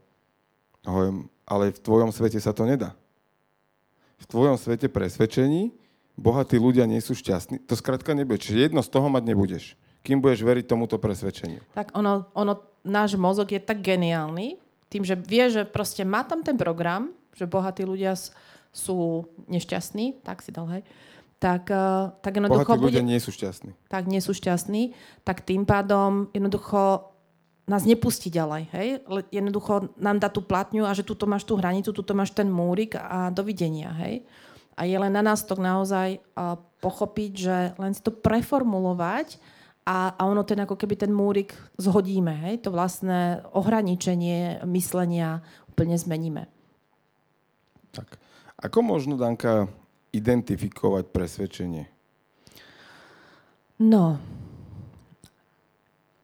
[0.87, 2.95] Hovorím, ale v tvojom svete sa to nedá.
[4.23, 5.75] V tvojom svete presvedčení
[6.15, 7.67] bohatí ľudia nie sú šťastní.
[7.67, 8.39] To skrátka nebude.
[8.39, 9.65] Čiže jedno z toho mať nebudeš.
[10.07, 11.63] Kým budeš veriť tomuto presvedčeniu.
[11.75, 14.59] Tak ono, ono, náš mozog je tak geniálny,
[14.91, 18.19] tým, že vie, že proste má tam ten program, že bohatí ľudia
[18.73, 20.83] sú nešťastní, tak si dal, hej,
[21.43, 23.75] tak, uh, tak jednoducho Bohatí bude, ľudia nie sú šťastní.
[23.91, 24.95] tak nie sú šťastní,
[25.27, 27.12] tak tým pádom jednoducho
[27.67, 28.63] nás nepustí ďalej.
[28.75, 28.89] Hej?
[29.31, 32.99] Jednoducho nám dá tú platňu a že tuto máš tú hranicu, tuto máš ten múrik
[32.99, 33.95] a dovidenia.
[34.03, 34.27] Hej?
[34.75, 39.39] A je len na nás to naozaj uh, pochopiť, že len si to preformulovať
[39.87, 42.35] a, a ono ten ako keby ten múrik zhodíme.
[42.51, 42.67] Hej?
[42.67, 46.51] To vlastné ohraničenie myslenia úplne zmeníme.
[47.95, 48.19] Tak.
[48.63, 49.71] Ako možno, Danka,
[50.15, 51.85] identifikovať presvedčenie?
[53.83, 54.15] No,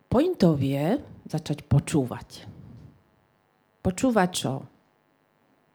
[0.06, 2.48] pointov je začať počúvať.
[3.84, 4.52] Počúvať čo?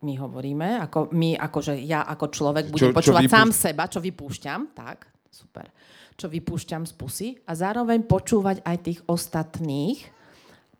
[0.04, 3.84] My hovoríme, ako my, akože ja ako človek budem Čo- čo počúvať vypúšť- sám seba,
[3.88, 5.72] čo vypúšťam, tak, super,
[6.20, 10.04] čo vypúšťam z pusy a zároveň počúvať aj tých ostatných,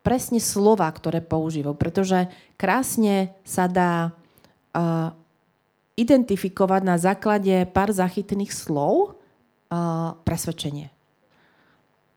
[0.04, 2.28] presne slova, ktoré používajú, pretože
[2.60, 4.12] krásne sa dá
[4.76, 5.16] uh,
[5.96, 9.16] identifikovať na základe pár zachytných slov
[9.72, 10.93] uh, presvedčenie.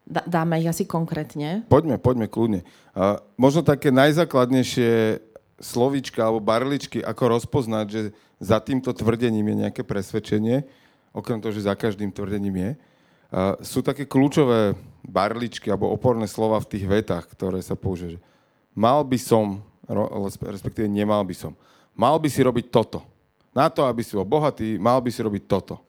[0.06, 1.66] Dá- Dáme ich asi konkrétne.
[1.66, 2.60] Poďme, poďme kľudne.
[2.94, 5.18] A možno také najzákladnejšie
[5.58, 8.00] slovíčka alebo barličky, ako rozpoznať, že
[8.38, 10.62] za týmto tvrdením je nejaké presvedčenie,
[11.10, 12.70] okrem toho, že za každým tvrdením je.
[13.34, 18.22] A sú také kľúčové barličky alebo oporné slova v tých vetách, ktoré sa že
[18.76, 19.64] Mal by som,
[20.44, 21.56] respektíve nemal by som.
[21.96, 23.00] Mal by si robiť toto.
[23.56, 25.80] Na to, aby si bol bohatý, mal by si robiť toto.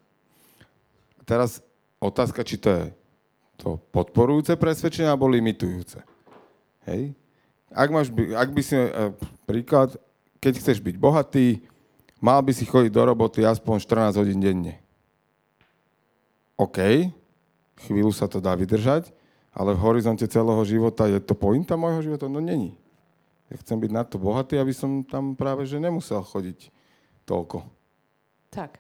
[1.27, 1.59] Teraz
[1.99, 2.83] otázka, či to je
[3.57, 5.99] to podporujúce presvedčenie alebo limitujúce.
[6.85, 7.17] Hej?
[7.73, 9.11] Ak, máš, ak by si, e,
[9.43, 9.97] príklad,
[10.39, 11.65] keď chceš byť bohatý,
[12.21, 14.79] mal by si chodiť do roboty aspoň 14 hodín denne.
[16.57, 17.11] OK,
[17.85, 19.13] chvíľu sa to dá vydržať,
[19.53, 22.25] ale v horizonte celého života je to pointa môjho života?
[22.29, 22.77] No není.
[23.47, 26.69] Ja chcem byť na to bohatý, aby som tam práve že nemusel chodiť
[27.23, 27.63] toľko.
[28.51, 28.79] Tak.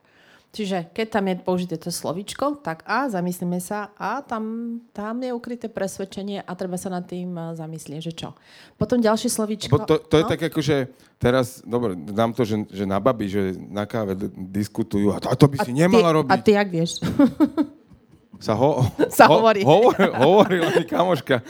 [0.57, 5.29] Čiže keď tam je použité to slovičko, tak a zamyslíme sa a tam, tam je
[5.29, 8.29] ukryté presvedčenie a treba sa nad tým eh, zamyslieť, že čo.
[8.73, 9.69] Potom ďalšie slovičko.
[9.69, 10.29] Bo to, to je no?
[10.33, 10.89] tak ako, že
[11.21, 15.37] teraz, dobre, dám to, že, že na babi, že na káve diskutujú a to, a
[15.37, 16.31] to by si nemala ty, robiť.
[16.33, 16.91] A ty jak vieš?
[18.37, 19.65] Sa, ho, Sa hovorí.
[19.65, 21.41] Hovor, hovorila mi kamoška.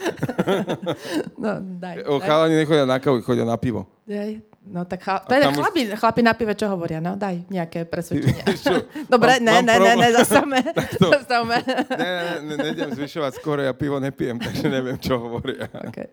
[1.36, 3.88] No, daj, O, chalani nechodia na kávu, chodia na pivo.
[4.08, 4.40] daj.
[4.68, 5.24] No tak chla...
[5.24, 7.88] A to je tam už- chlapi, chlapi na pive, čo hovoria, no daj nejaké
[8.64, 8.84] čo?
[9.12, 10.58] Dobre, Mám- ne, mám ne, ne, ne, zastavme.
[11.16, 11.56] zastavme.
[11.96, 15.72] Ne, ne, ne, nejdem zvyšovať skôr, ja pivo nepijem, takže neviem, čo hovoria.
[15.88, 16.12] Okay.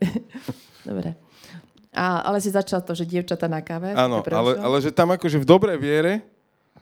[0.88, 1.20] Dobre.
[1.96, 3.92] A, ale si začal to, že dievčata na káve.
[3.92, 6.14] Áno, to ale, ale že tam akože v dobrej viere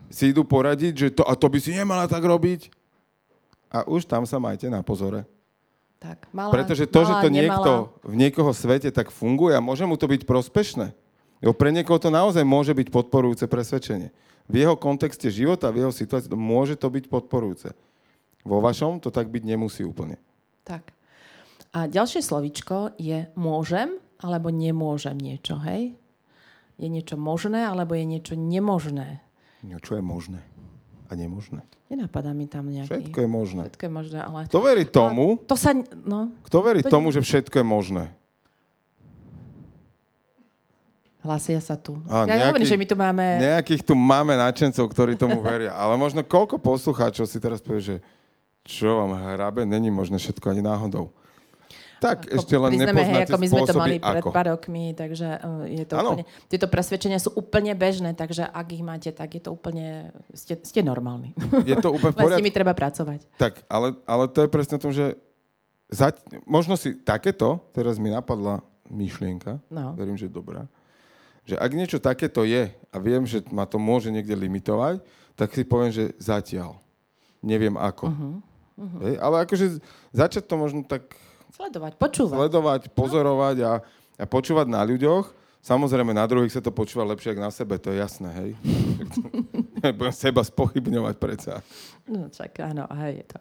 [0.10, 2.70] si idú poradiť, že to, a to by si nemala tak robiť.
[3.74, 5.26] A už tam sa majte na pozore.
[5.98, 7.42] Tak, malá, Pretože to, že malá, to nemalá.
[7.42, 7.72] niekto
[8.04, 10.92] v niekoho svete tak funguje a môže mu to byť prospešné.
[11.44, 14.16] Jo, pre niekoho to naozaj môže byť podporujúce presvedčenie.
[14.48, 17.76] V jeho kontexte života, v jeho situácii, to môže to byť podporujúce.
[18.48, 20.16] Vo vašom to tak byť nemusí úplne.
[20.64, 20.96] Tak.
[21.76, 26.00] A ďalšie slovičko je môžem alebo nemôžem niečo, hej?
[26.80, 29.20] Je niečo možné alebo je niečo nemožné.
[29.64, 30.40] No, čo je možné
[31.08, 31.64] a nemožné?
[31.92, 32.88] Nenapadá mi tam nejaký...
[33.12, 33.62] Všetko je možné.
[33.68, 34.40] Všetko je možné, ale...
[34.48, 35.76] Kto verí tomu, To sa...
[36.04, 38.04] No, kto verí To- tomu, že všetko je možné?
[41.24, 41.98] Hlasia sa tu.
[42.06, 43.24] Á, ja nejaký- hovorím, že my tu máme...
[43.40, 45.72] Nejakých tu máme nadšencov, ktorí tomu veria.
[45.72, 47.96] Ale možno koľko poslucháčov si teraz povie, že
[48.62, 51.12] čo vám hrabe, není možné všetko ani náhodou.
[51.98, 54.30] Tak, Ako ešte len priznáme, hej, nepoznáte ako my sme to mali pred ako.
[54.30, 56.10] pár rokmi, takže uh, je to Áno.
[56.12, 60.60] úplne, tieto presvedčenia sú úplne bežné, takže ak ich máte, tak je to úplne, ste,
[60.60, 61.32] ste normálni.
[61.64, 63.24] Je to úplne Len s nimi treba pracovať.
[63.34, 65.16] Tak, ale, ale to je presne o tom, že
[65.88, 69.96] zať, možno si takéto, teraz mi napadla myšlienka, No.
[69.96, 70.68] verím, že dobrá,
[71.44, 75.04] že ak niečo takéto je a viem, že ma to môže niekde limitovať,
[75.36, 76.80] tak si poviem, že zatiaľ.
[77.44, 78.08] Neviem ako.
[78.08, 78.34] Uh-huh.
[78.80, 79.00] Uh-huh.
[79.04, 79.66] Hej, ale akože
[80.16, 81.14] začať to možno tak
[81.54, 82.38] Sledovať, počúvať.
[82.40, 83.74] sledovať, pozorovať a,
[84.18, 85.30] a počúvať na ľuďoch.
[85.64, 88.52] Samozrejme, na druhých sa to počúva lepšie ako na sebe, to je jasné, hej.
[90.00, 91.64] Budem seba spochybňovať predsa.
[92.04, 93.38] No, čak, áno, hej, je to.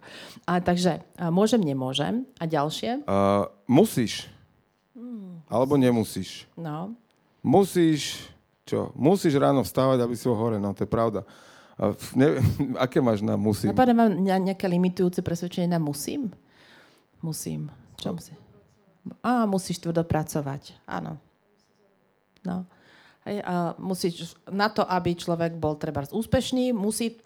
[0.47, 2.27] A takže, a môžem, nemôžem.
[2.39, 3.07] A ďalšie?
[3.07, 4.31] Uh, musíš.
[5.53, 6.49] Alebo nemusíš.
[6.57, 6.97] No,
[7.43, 8.23] Musíš,
[8.63, 8.95] čo?
[8.95, 11.27] Musíš ráno vstávať, aby si bol hore, no to je pravda.
[11.75, 12.45] A neviem,
[12.85, 13.75] aké máš na musím?
[13.75, 16.31] napadá ne- nejaké limitujúce presvedčenie na musím?
[17.19, 17.71] Musím.
[17.99, 18.39] Čo musím?
[19.19, 20.79] Á, musíš tvrdo pracovať.
[20.87, 21.19] Áno.
[22.47, 22.67] No.
[23.23, 27.19] Hej, a musíš, na to, aby človek bol treba úspešný, musí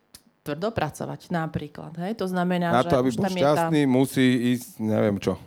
[0.45, 1.97] tvrdo pracovať, napríklad.
[1.97, 2.21] Hej?
[2.21, 4.27] To znamená, Na že to, aby bol je tá- šťastný, musí
[4.57, 5.41] ísť, neviem čo.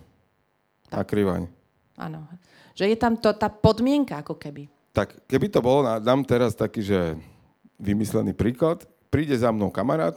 [0.90, 1.46] Na krivaň.
[1.94, 2.26] Áno.
[2.80, 4.72] Že je tam to, tá podmienka, ako keby.
[4.96, 7.12] Tak, keby to bolo, dám teraz taký, že
[7.76, 8.88] vymyslený príklad.
[9.12, 10.16] Príde za mnou kamarát.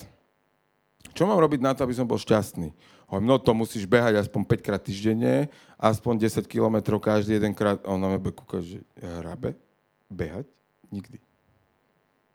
[1.11, 2.71] Čo mám robiť na to, aby som bol šťastný?
[3.11, 7.83] Hovorím, no to musíš behať aspoň 5 krát týždenne, aspoň 10 kilometrov každý jeden krát.
[7.83, 9.59] A on na mňa kúka, že hrabe?
[10.07, 10.47] Behať?
[10.87, 11.19] Nikdy.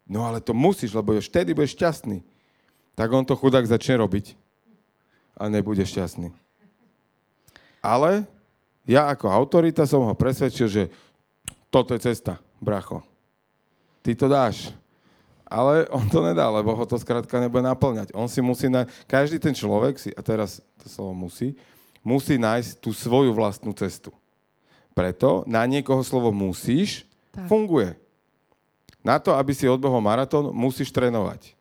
[0.04, 2.20] No ale to musíš, lebo už vtedy budeš šťastný.
[2.92, 4.36] Tak on to chudák začne robiť
[5.40, 6.36] a nebude šťastný.
[7.80, 8.28] Ale
[8.88, 10.82] ja ako autorita som ho presvedčil, že
[11.68, 13.04] toto je cesta, bracho.
[14.00, 14.72] Ty to dáš.
[15.48, 18.12] Ale on to nedá, lebo ho to skrátka nebude naplňať.
[18.16, 21.56] On si musí nájsť, každý ten človek si, a teraz to slovo musí,
[22.04, 24.12] musí nájsť tú svoju vlastnú cestu.
[24.92, 27.48] Preto na niekoho slovo musíš Tak.
[27.48, 27.96] funguje.
[29.00, 31.56] Na to, aby si odbehol maratón, musíš trénovať.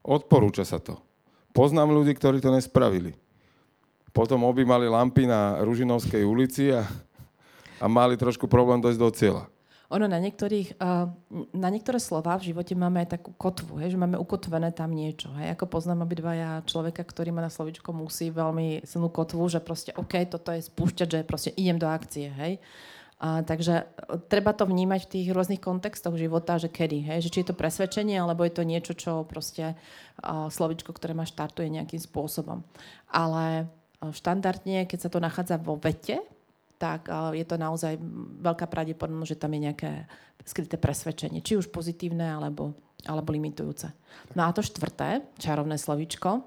[0.00, 0.96] Odporúča sa to.
[1.52, 3.12] Poznám ľudí, ktorí to nespravili.
[4.18, 6.82] Potom objímali lampy na Ružinovskej ulici a,
[7.78, 9.44] a mali trošku problém dojsť do cieľa.
[9.94, 11.06] Ono na niektorých, uh,
[11.54, 15.30] na niektoré slova v živote máme aj takú kotvu, hej, že máme ukotvené tam niečo.
[15.38, 15.54] Hej.
[15.54, 20.26] Ako poznám obidvaja človeka, ktorý má na slovičko musí veľmi silnú kotvu, že proste OK,
[20.26, 22.26] toto je spúšťať, že proste idem do akcie.
[22.26, 22.58] Hej.
[23.22, 27.30] A, takže e, treba to vnímať v tých rôznych kontextoch života, že kedy, hej, že
[27.30, 31.70] či je to presvedčenie, alebo je to niečo, čo proste uh, slovičko, ktoré ma štartuje
[31.70, 32.66] nejakým spôsobom.
[33.08, 33.70] Ale
[34.02, 36.22] štandardne, keď sa to nachádza vo vete,
[36.78, 37.98] tak uh, je to naozaj
[38.38, 39.90] veľká pravdepodobnosť, že tam je nejaké
[40.46, 42.72] skryté presvedčenie, či už pozitívne, alebo,
[43.04, 43.90] alebo limitujúce.
[44.38, 46.46] No a to štvrté, čarovné slovičko.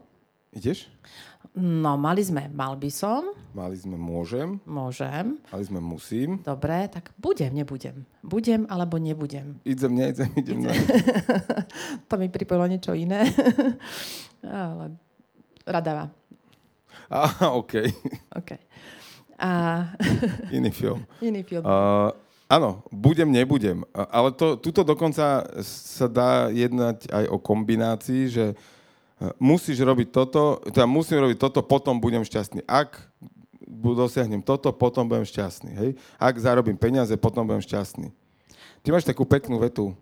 [0.52, 0.92] Ideš?
[1.56, 3.36] No, mali sme mal by som.
[3.56, 4.60] Mali sme môžem.
[4.64, 5.40] Môžem.
[5.52, 6.40] Mali sme musím.
[6.44, 8.08] Dobre, tak budem, nebudem.
[8.24, 9.60] Budem alebo nebudem.
[9.68, 10.68] Idem, neidem, idem.
[10.68, 10.76] Ne.
[12.12, 13.28] to mi pripojilo niečo iné.
[14.44, 14.96] Ale
[15.68, 16.12] radava.
[17.12, 17.92] Á, OK.
[18.32, 18.52] OK.
[19.36, 19.50] A...
[20.58, 21.04] Iný film.
[21.20, 21.68] Iný film.
[21.68, 22.16] Uh,
[22.48, 23.84] áno, budem, nebudem.
[23.92, 28.46] Ale to, tuto dokonca sa dá jednať aj o kombinácii, že
[29.38, 32.66] musíš robiť toto, teda musím robiť toto, potom budem šťastný.
[32.66, 32.98] Ak
[33.72, 35.72] dosiahnem toto, potom budem šťastný.
[35.78, 35.90] Hej?
[36.18, 38.14] Ak zarobím peniaze, potom budem šťastný.
[38.82, 39.94] Ty máš takú peknú vetu.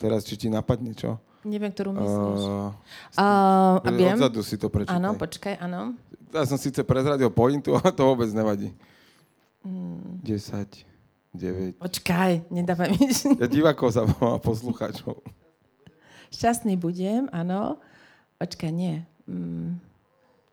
[0.00, 1.20] Teraz, či ti napadne, čo?
[1.44, 2.40] Neviem, ktorú myslíš.
[2.48, 2.72] Uh,
[3.20, 4.16] uh, viem.
[4.16, 4.96] Odzadu si to prečítaj.
[4.96, 5.92] Áno, počkaj, áno.
[6.32, 8.72] Ja som síce prezradil pointu, ale to vôbec nevadí.
[9.60, 10.24] Mm.
[10.24, 10.84] 10,
[11.36, 11.84] 9.
[11.84, 13.06] Počkaj, nedávaj mi.
[13.42, 15.20] Ja divákov sa a poslucháčov.
[16.32, 17.78] Šťastný budem, áno.
[18.40, 19.04] Počkaj, nie.
[19.28, 19.78] Mm.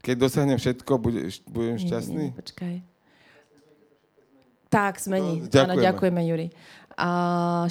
[0.01, 2.29] Keď dosiahnem všetko, bude, budem šťastný?
[2.29, 2.75] Nie, nie, počkaj.
[4.71, 5.43] Tak, zmení.
[5.43, 5.67] No, ďakujeme.
[5.67, 6.47] Áno, ďakujeme, Juri.
[6.99, 7.09] A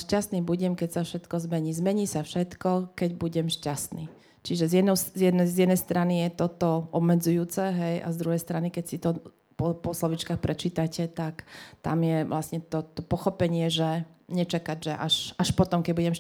[0.01, 1.71] šťastný budem, keď sa všetko zmení.
[1.77, 4.09] Zmení sa všetko, keď budem šťastný.
[4.41, 8.41] Čiže z, jedno, z, jednej, z jednej strany je toto obmedzujúce, hej, a z druhej
[8.41, 9.21] strany, keď si to
[9.61, 11.45] po, po slovičkách prečítate, tak
[11.85, 16.15] tam je vlastne to, to pochopenie, že nečakať, že až, až potom, keď budem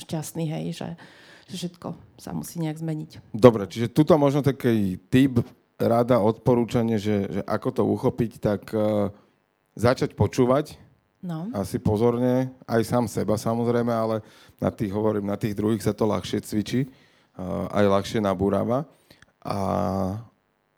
[0.00, 0.88] šťastný, hej, že,
[1.52, 3.36] že všetko sa musí nejak zmeniť.
[3.36, 5.44] Dobre, čiže tuto možno taký typ,
[5.76, 9.12] rada, odporúčanie, že, že ako to uchopiť, tak uh,
[9.78, 10.74] začať počúvať,
[11.22, 11.50] no.
[11.54, 14.22] asi pozorne, aj sám seba samozrejme, ale
[14.58, 16.86] na tých, hovorím, na tých druhých sa to ľahšie cvičí
[17.70, 18.84] aj ľahšie nabúrava.
[19.38, 19.58] A,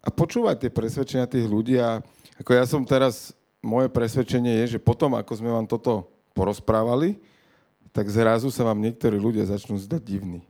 [0.04, 1.80] a počúvať tie presvedčenia tých ľudí.
[1.80, 2.04] A
[2.36, 3.32] ako ja som teraz,
[3.64, 7.16] moje presvedčenie je, že potom, ako sme vám toto porozprávali,
[7.90, 10.40] tak zrazu sa vám niektorí ľudia začnú zdať divní.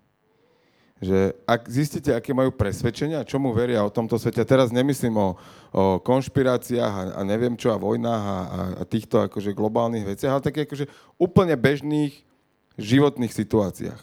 [1.01, 5.29] Že ak zistíte, aké majú presvedčenia, čomu veria o tomto svete, teraz nemyslím o,
[5.73, 10.37] o konšpiráciách a, a neviem čo, a vojnách a, a, a týchto akože globálnych veciach,
[10.37, 10.85] ale také akože
[11.17, 12.13] úplne bežných
[12.77, 14.01] životných situáciách.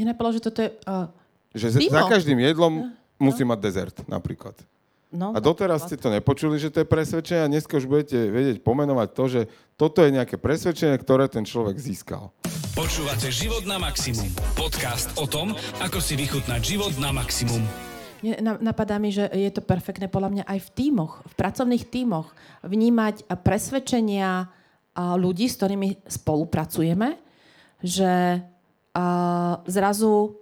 [0.00, 1.12] Mne napadlo, že toto je uh,
[1.54, 1.92] že Mimo.
[1.92, 2.84] za každým jedlom no.
[3.18, 4.54] musí mať dezert napríklad.
[5.10, 8.62] No, a doteraz ste to nepočuli, že to je presvedčenie a dneska už budete vedieť
[8.62, 9.40] pomenovať to, že
[9.74, 12.30] toto je nejaké presvedčenie, ktoré ten človek získal.
[12.78, 14.30] Počúvate Život na maximum.
[14.54, 15.50] Podcast o tom,
[15.82, 17.58] ako si vychutnať život na maximum.
[18.62, 22.30] Napadá mi, že je to perfektné podľa mňa aj v tímoch, v pracovných tímoch.
[22.62, 24.46] Vnímať presvedčenia
[24.94, 27.18] ľudí, s ktorými spolupracujeme,
[27.82, 28.46] že
[29.66, 30.39] zrazu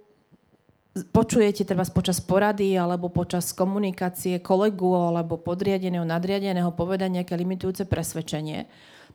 [1.13, 8.65] počujete treba počas porady alebo počas komunikácie kolegu alebo podriadeného, nadriadeného povedať nejaké limitujúce presvedčenie,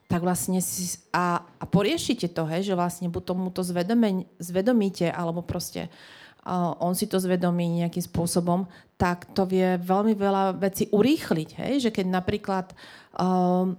[0.06, 5.08] tak vlastne si, a, a poriešite to, hej, že vlastne buď tomu to zvedome, zvedomíte,
[5.08, 5.88] alebo proste
[6.44, 8.68] uh, on si to zvedomí nejakým spôsobom,
[9.00, 11.50] tak to vie veľmi veľa vecí urýchliť.
[11.58, 11.72] Hej?
[11.88, 12.66] Že keď napríklad
[13.18, 13.72] uh,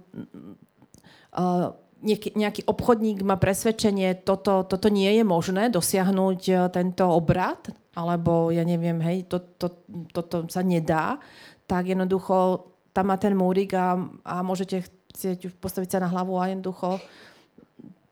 [1.32, 1.68] uh,
[2.04, 8.62] nejaký, obchodník má presvedčenie, toto, toto nie je možné dosiahnuť uh, tento obrad, alebo ja
[8.62, 9.72] neviem, hej, to, to,
[10.12, 11.16] toto sa nedá,
[11.64, 14.84] tak jednoducho tam má ten múrik a, a môžete
[15.16, 17.00] chcieť postaviť sa na hlavu a jednoducho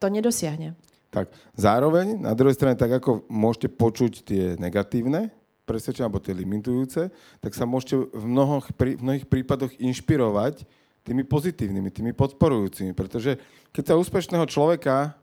[0.01, 0.73] to nedosiahne.
[1.13, 5.31] Tak, zároveň, na druhej strane, tak ako môžete počuť tie negatívne
[5.65, 7.09] presvedčenia, alebo tie limitujúce,
[7.41, 10.69] tak sa môžete v, mnohoch, v mnohých prípadoch inšpirovať
[11.05, 12.97] tými pozitívnymi, tými podporujúcimi.
[12.97, 13.37] Pretože
[13.71, 15.15] keď sa úspešného človeka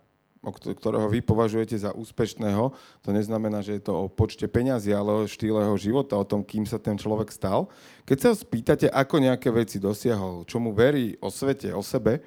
[0.49, 2.73] ktorého vy považujete za úspešného,
[3.05, 6.41] to neznamená, že je to o počte peňazí, ale o štýle jeho života, o tom,
[6.41, 7.69] kým sa ten človek stal.
[8.09, 12.25] Keď sa spýtate, ako nejaké veci dosiahol, čomu verí o svete, o sebe,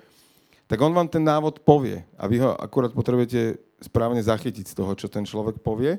[0.71, 4.95] tak on vám ten návod povie a vy ho akurát potrebujete správne zachytiť z toho,
[4.95, 5.99] čo ten človek povie.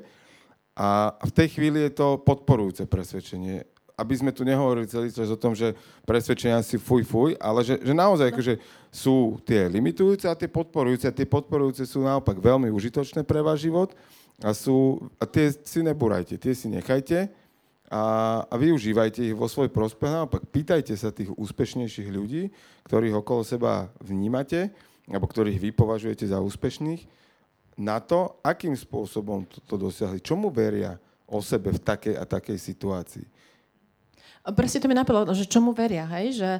[0.72, 5.40] A v tej chvíli je to podporujúce presvedčenie aby sme tu nehovorili celý čas o
[5.40, 5.72] tom, že
[6.04, 8.54] presvedčenia si fuj, fuj, ale že, že naozaj akože
[8.92, 11.08] sú tie limitujúce a tie podporujúce.
[11.08, 13.96] A tie podporujúce sú naopak veľmi užitočné pre váš život
[14.44, 17.32] a, sú, a tie si nebúrajte, tie si nechajte
[17.88, 18.02] a,
[18.44, 20.12] a využívajte ich vo svoj prospech.
[20.12, 22.52] Naopak pýtajte sa tých úspešnejších ľudí,
[22.84, 24.76] ktorých okolo seba vnímate
[25.06, 27.06] alebo ktorých vy považujete za úspešných,
[27.78, 30.18] na to, akým spôsobom to, to dosiahli.
[30.18, 30.98] Čomu veria
[31.30, 33.26] o sebe v takej a takej situácii?
[34.46, 36.38] Presne to mi napadlo, že čomu veria, hej?
[36.38, 36.50] Že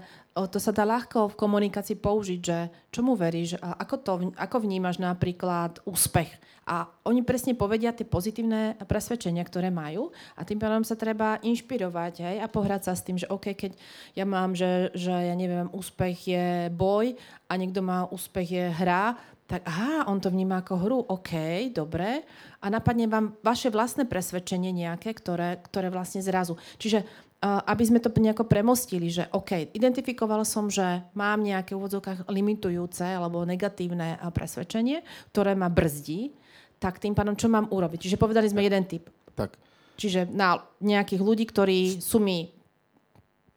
[0.50, 2.58] to sa dá ľahko v komunikácii použiť, že
[2.90, 6.34] čomu veríš, ako, to, ako vnímaš napríklad úspech.
[6.66, 12.14] A oni presne povedia tie pozitívne presvedčenia, ktoré majú a tým pádom sa treba inšpirovať
[12.26, 12.36] hej?
[12.42, 13.78] a pohrať sa s tým, že OK, keď
[14.18, 17.14] ja mám, že, že ja neviem, úspech je boj
[17.46, 19.14] a niekto má úspech je hra,
[19.46, 22.26] tak aha, on to vníma ako hru, OK, dobre.
[22.58, 26.58] A napadne vám vaše vlastné presvedčenie nejaké, ktoré, ktoré vlastne zrazu.
[26.82, 27.06] Čiže
[27.44, 33.04] aby sme to nejako premostili, že OK, identifikoval som, že mám nejaké v úvodzovkách limitujúce
[33.04, 36.32] alebo negatívne presvedčenie, ktoré ma brzdí,
[36.80, 38.08] tak tým pádom čo mám urobiť?
[38.08, 38.68] Čiže povedali sme tak.
[38.68, 39.04] jeden typ.
[39.36, 39.50] Tak.
[39.96, 42.52] Čiže na nejakých ľudí, ktorí sú mi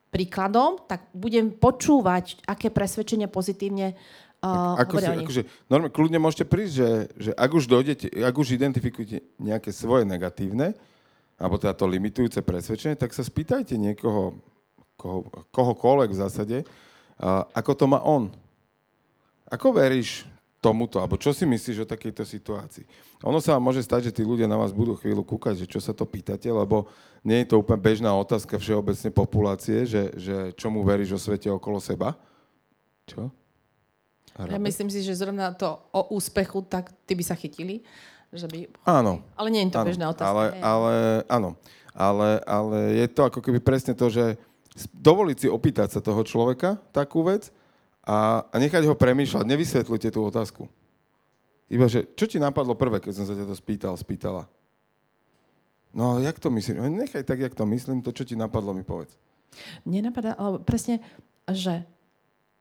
[0.09, 3.93] príkladom, tak budem počúvať, aké presvedčenie pozitívne
[4.41, 8.57] uh, ako si, akože, normálne, kľudne môžete prísť, že, že ak už dojdete, ak už
[8.57, 10.73] identifikujete nejaké svoje negatívne,
[11.40, 14.36] alebo teda to limitujúce presvedčenie, tak sa spýtajte niekoho,
[15.00, 15.24] koho,
[15.56, 16.58] kohokoľvek v zásade,
[17.56, 18.28] ako to má on.
[19.48, 20.28] Ako veríš
[20.60, 22.84] tomuto, alebo čo si myslíš o takejto situácii?
[23.24, 25.80] Ono sa vám môže stať, že tí ľudia na vás budú chvíľu kúkať, že čo
[25.80, 26.92] sa to pýtate, lebo
[27.24, 31.80] nie je to úplne bežná otázka všeobecne populácie, že, že čomu veríš o svete okolo
[31.80, 32.20] seba.
[33.08, 33.32] Čo?
[34.40, 37.84] Ja myslím si, že zrovna to o úspechu, tak ty by sa chytili.
[38.30, 38.57] Že by...
[38.86, 39.25] Áno.
[39.34, 40.30] Ale nie je to áno, bežná otázka.
[40.30, 40.93] Ale, ale,
[41.25, 41.49] áno.
[41.97, 44.38] Ale, ale je to ako keby presne to, že
[44.93, 47.49] dovoliť si opýtať sa toho človeka takú vec
[48.05, 49.43] a, a nechať ho premýšľať.
[49.43, 50.69] Nevysvetľujte tú otázku.
[51.69, 54.49] Iba, že čo ti napadlo prvé, keď som sa ťa to spýtal, spýtala?
[55.89, 56.82] No, jak to myslím?
[56.82, 59.17] No, nechaj tak, jak to myslím, to, čo ti napadlo, mi povedz.
[59.86, 61.01] Mne napadá, ale presne,
[61.49, 61.82] že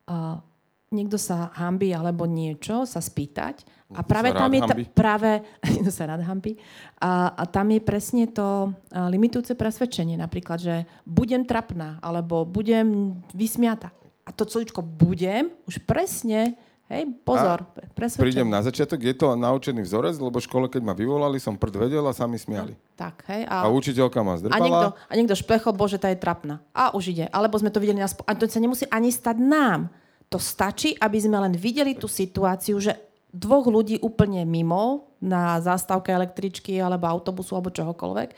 [0.08, 0.40] uh,
[0.88, 3.64] niekto sa hambí alebo niečo, sa spýtať.
[3.96, 5.40] A práve tam je, ta, práve,
[5.72, 6.60] niekto sa rád hambí,
[7.00, 10.74] a, a tam je presne to limitujúce presvedčenie, napríklad, že
[11.08, 13.92] budem trapná, alebo budem vysmiata.
[14.28, 16.56] A to celičko budem, už presne
[16.88, 18.24] Hej, pozor, presvedčenie.
[18.32, 21.84] Prídem na začiatok, je to naučený vzorec, lebo v škole, keď ma vyvolali, som prd
[21.84, 22.80] vedel a sami smiali.
[22.96, 23.44] Tak, hej.
[23.44, 24.56] A, a učiteľka ma zdrpala.
[24.56, 26.64] A niekto, a niekto šplechol, bože, tá je trapná.
[26.72, 27.28] A už ide.
[27.28, 28.08] Alebo sme to videli na...
[28.08, 29.92] Spo- a to sa nemusí ani stať nám
[30.28, 32.96] to stačí, aby sme len videli tú situáciu, že
[33.32, 38.28] dvoch ľudí úplne mimo na zástavke električky alebo autobusu alebo čohokoľvek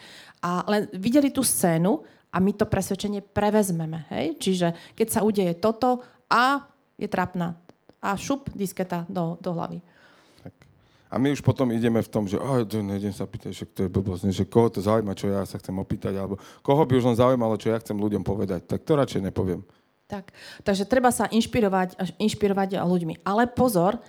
[0.42, 4.06] a len videli tú scénu a my to presvedčenie prevezmeme.
[4.10, 4.38] Hej?
[4.38, 6.66] Čiže keď sa udeje toto a
[6.98, 7.58] je trapná
[8.00, 9.82] a šup disketa do, do hlavy.
[11.10, 13.90] A my už potom ideme v tom, že oh, nejdem sa pýtať, že to je
[13.90, 17.18] blbosť, že koho to zaujíma, čo ja sa chcem opýtať, alebo koho by už len
[17.18, 19.66] zaujímalo, čo ja chcem ľuďom povedať, tak to radšej nepoviem.
[20.10, 20.34] Tak.
[20.66, 23.22] Takže treba sa inšpirovať, inšpirovať ľuďmi.
[23.22, 24.02] Ale pozor,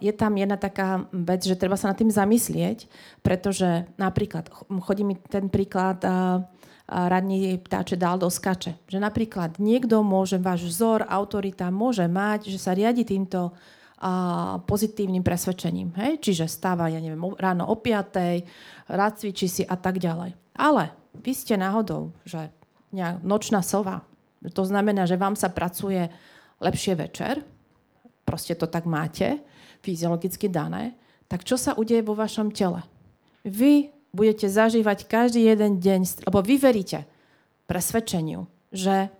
[0.00, 2.88] je tam jedna taká vec, že treba sa nad tým zamyslieť,
[3.20, 4.48] pretože napríklad,
[4.80, 6.40] chodí mi ten príklad, a,
[6.88, 8.80] a radní ptáče dal do skače.
[8.88, 13.52] Že napríklad niekto môže, váš vzor, autorita môže mať, že sa riadi týmto
[14.00, 15.92] a, pozitívnym presvedčením.
[16.00, 16.24] Hej?
[16.24, 20.32] Čiže stáva, ja neviem, ráno o 5, rád cvičí si a tak ďalej.
[20.56, 22.48] Ale vy ste náhodou, že
[23.20, 24.08] nočná sova,
[24.52, 26.06] to znamená, že vám sa pracuje
[26.62, 27.42] lepšie večer,
[28.26, 29.38] proste to tak máte,
[29.82, 32.82] fyziologicky dané, tak čo sa udeje vo vašom tele?
[33.46, 37.06] Vy budete zažívať každý jeden deň, lebo vy veríte
[37.70, 39.10] presvedčeniu, že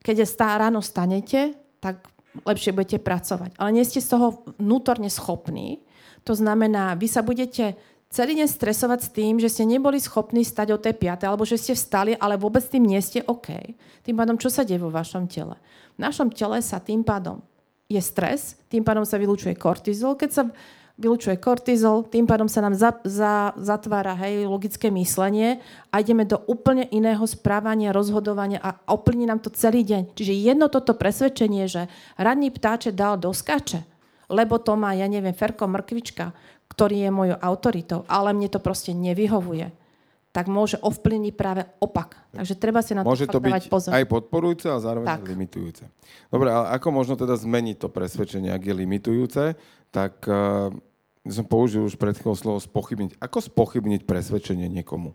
[0.00, 2.00] keď je stá, ráno stanete, tak
[2.44, 3.56] lepšie budete pracovať.
[3.60, 5.84] Ale nie ste z toho vnútorne schopní.
[6.24, 7.76] To znamená, vy sa budete
[8.10, 11.56] celý deň stresovať s tým, že ste neboli schopní stať o tej 5, alebo že
[11.56, 13.54] ste vstali, ale vôbec tým nie ste OK.
[14.02, 15.54] Tým pádom, čo sa deje vo vašom tele?
[15.94, 17.38] V našom tele sa tým pádom
[17.86, 20.18] je stres, tým pádom sa vylúčuje kortizol.
[20.18, 20.42] Keď sa
[21.00, 26.42] vylúčuje kortizol, tým pádom sa nám za, za, zatvára hej, logické myslenie a ideme do
[26.44, 30.12] úplne iného správania, rozhodovania a oplní nám to celý deň.
[30.12, 31.88] Čiže jedno toto presvedčenie, že
[32.20, 33.86] radný ptáče dal do skače,
[34.30, 36.30] lebo to má, ja neviem, Ferko Mrkvička,
[36.80, 39.68] ktorý je mojou autoritou, ale mne to proste nevyhovuje,
[40.32, 42.16] tak môže ovplyvniť práve opak.
[42.32, 43.92] Takže treba si na môže to, to byť pozor.
[43.92, 45.28] aj podporujúce a zároveň tak.
[45.28, 45.84] limitujúce.
[46.32, 49.60] Dobre, ale ako možno teda zmeniť to presvedčenie, ak je limitujúce,
[49.92, 50.72] tak uh,
[51.28, 53.20] som použil už pred chvíľou slovo spochybniť.
[53.20, 55.12] Ako spochybniť presvedčenie niekomu?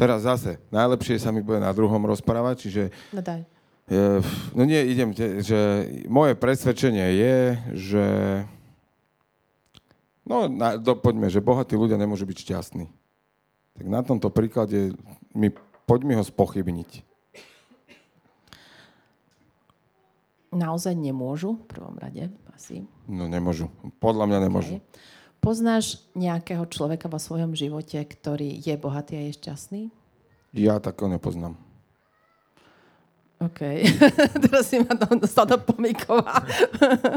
[0.00, 2.82] Teraz zase, najlepšie sa mi bude na druhom rozprávať, čiže...
[3.12, 3.44] No daj.
[3.92, 4.24] Je,
[4.56, 5.12] no nie, idem,
[5.44, 5.60] že
[6.08, 7.36] moje presvedčenie je,
[7.76, 8.04] že
[10.26, 12.90] No, na, do, poďme, že bohatí ľudia nemôžu byť šťastní.
[13.78, 14.98] Tak na tomto príklade
[15.30, 15.54] mi,
[15.86, 17.06] poďme ho spochybniť.
[20.56, 22.88] naozaj nemôžu, v prvom rade asi.
[23.04, 23.68] No nemôžu.
[24.00, 24.80] Podľa mňa nemôžu.
[24.80, 24.82] Hej.
[25.44, 29.82] Poznáš nejakého človeka vo svojom živote, ktorý je bohatý a je šťastný?
[30.56, 31.54] Ja takého nepoznám.
[33.36, 33.60] OK.
[34.48, 36.40] Teraz si ma to dostala do pomíková.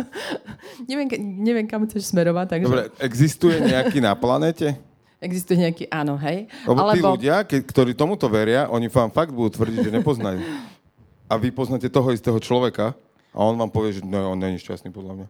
[0.89, 1.07] neviem,
[1.39, 2.59] neviem, kam chceš smerovať.
[2.59, 4.75] Takže Dobre, existuje nejaký na planete?
[5.19, 6.47] Existuje nejaký, áno, hej.
[6.67, 10.39] Lebo tí Alebo, ľudia, ke, ktorí tomuto veria, oni vám fakt budú tvrdiť, že nepoznajú.
[11.27, 12.95] A vy poznáte toho istého človeka
[13.35, 15.27] a on vám povie, že no, on není šťastný podľa mňa.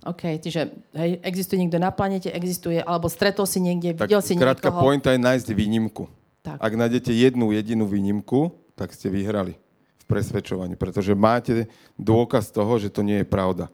[0.00, 4.32] OK, čiže hej, existuje niekto na planete, existuje, alebo stretol si niekde, Tak videl si
[4.32, 4.80] krátka niekoho.
[4.80, 6.08] pointa je nájsť výnimku.
[6.40, 6.56] Tak.
[6.56, 9.60] Ak nájdete jednu jedinú výnimku, tak ste vyhrali
[10.00, 11.68] v presvedčovaní, pretože máte
[12.00, 13.68] dôkaz toho, že to nie je pravda.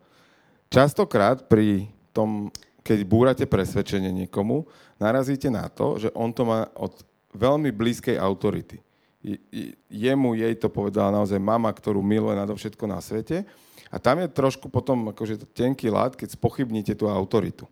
[0.66, 2.50] Častokrát pri tom,
[2.82, 4.66] keď búrate presvedčenie niekomu,
[4.98, 7.06] narazíte na to, že on to má od
[7.38, 8.82] veľmi blízkej autority.
[9.22, 13.46] Je- je- Jemu, jej to povedala naozaj mama, ktorú miluje nadovšetko na svete.
[13.94, 17.70] A tam je trošku potom akože tenký lát, keď spochybníte tú autoritu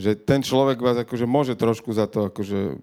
[0.00, 2.80] že ten človek vás akože môže trošku za to akože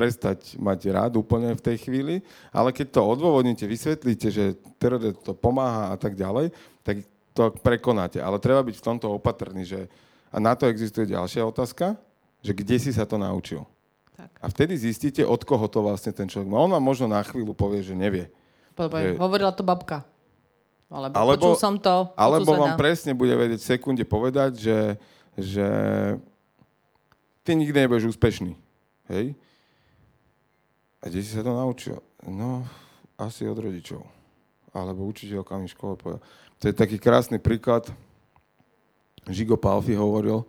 [0.00, 5.36] prestať mať rád úplne v tej chvíli, ale keď to odôvodníte, vysvetlíte, že TRD to
[5.36, 7.04] pomáha a tak ďalej, tak
[7.36, 8.16] to prekonáte.
[8.16, 9.92] Ale treba byť v tomto opatrný, že
[10.32, 12.00] a na to existuje ďalšia otázka,
[12.40, 13.68] že kde si sa to naučil.
[14.16, 14.30] Tak.
[14.40, 16.56] A vtedy zistíte, od koho to vlastne ten človek má.
[16.64, 18.32] On vám možno na chvíľu povie, že nevie.
[18.78, 20.08] Že- Hovorila to babka.
[20.90, 22.10] Alebo, Alebo- počul som to.
[22.16, 24.78] Alebo vám presne bude vedieť v sekunde povedať, že,
[25.38, 25.68] že
[27.46, 28.58] ty nikdy nebudeš úspešný.
[29.10, 29.38] Hej?
[31.00, 31.96] A kde si sa to naučil?
[32.28, 32.68] No,
[33.16, 34.04] asi od rodičov.
[34.76, 36.20] Alebo učiteľka mi škole povedal.
[36.60, 37.88] To je taký krásny príklad.
[39.24, 40.44] Žigo Palfi hovoril,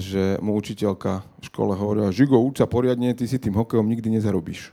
[0.00, 4.16] že mu učiteľka v škole hovorila, Žigo, uč sa poriadne, ty si tým hokejom nikdy
[4.16, 4.72] nezarobíš.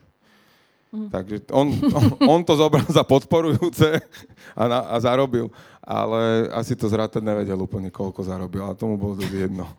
[0.92, 4.04] Takže on, on, on to zobral za podporujúce
[4.52, 5.48] a, na, a zarobil.
[5.80, 8.68] Ale asi to zrátať nevedel úplne, koľko zarobil.
[8.68, 9.72] A tomu bolo dosť jedno.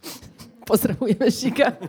[0.68, 1.76] Pozdravujeme Šika.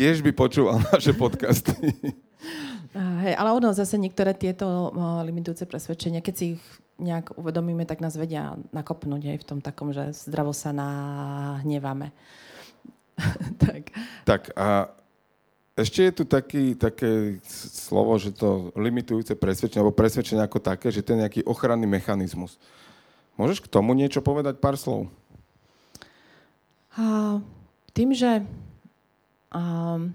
[0.00, 1.76] Tiež by počúval naše podcasty.
[3.20, 4.88] Hej, ale ono zase niektoré tieto
[5.28, 6.62] limitujúce presvedčenia, keď si ich
[6.96, 12.16] nejak uvedomíme, tak nás vedia nakopnúť aj v tom takom, že zdravo sa nahnevame.
[13.60, 13.92] tak.
[14.24, 14.88] Tak a
[15.76, 17.36] ešte je tu taký, také
[17.76, 22.56] slovo, že to limitujúce presvedčenie, alebo presvedčenie ako také, že to je nejaký ochranný mechanizmus.
[23.36, 25.12] Môžeš k tomu niečo povedať, pár slov?
[26.96, 27.36] A
[27.92, 28.48] tým, že
[29.54, 30.14] um,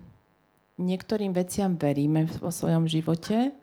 [0.79, 3.55] niektorým veciam veríme vo svojom živote,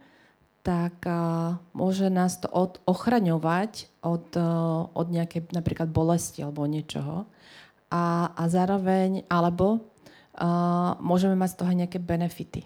[0.63, 7.27] tak uh, môže nás to od, ochraňovať od, uh, od nejakej napríklad bolesti alebo niečoho.
[7.93, 9.83] A, a zároveň, alebo
[10.39, 12.63] uh, môžeme mať z toho nejaké benefity.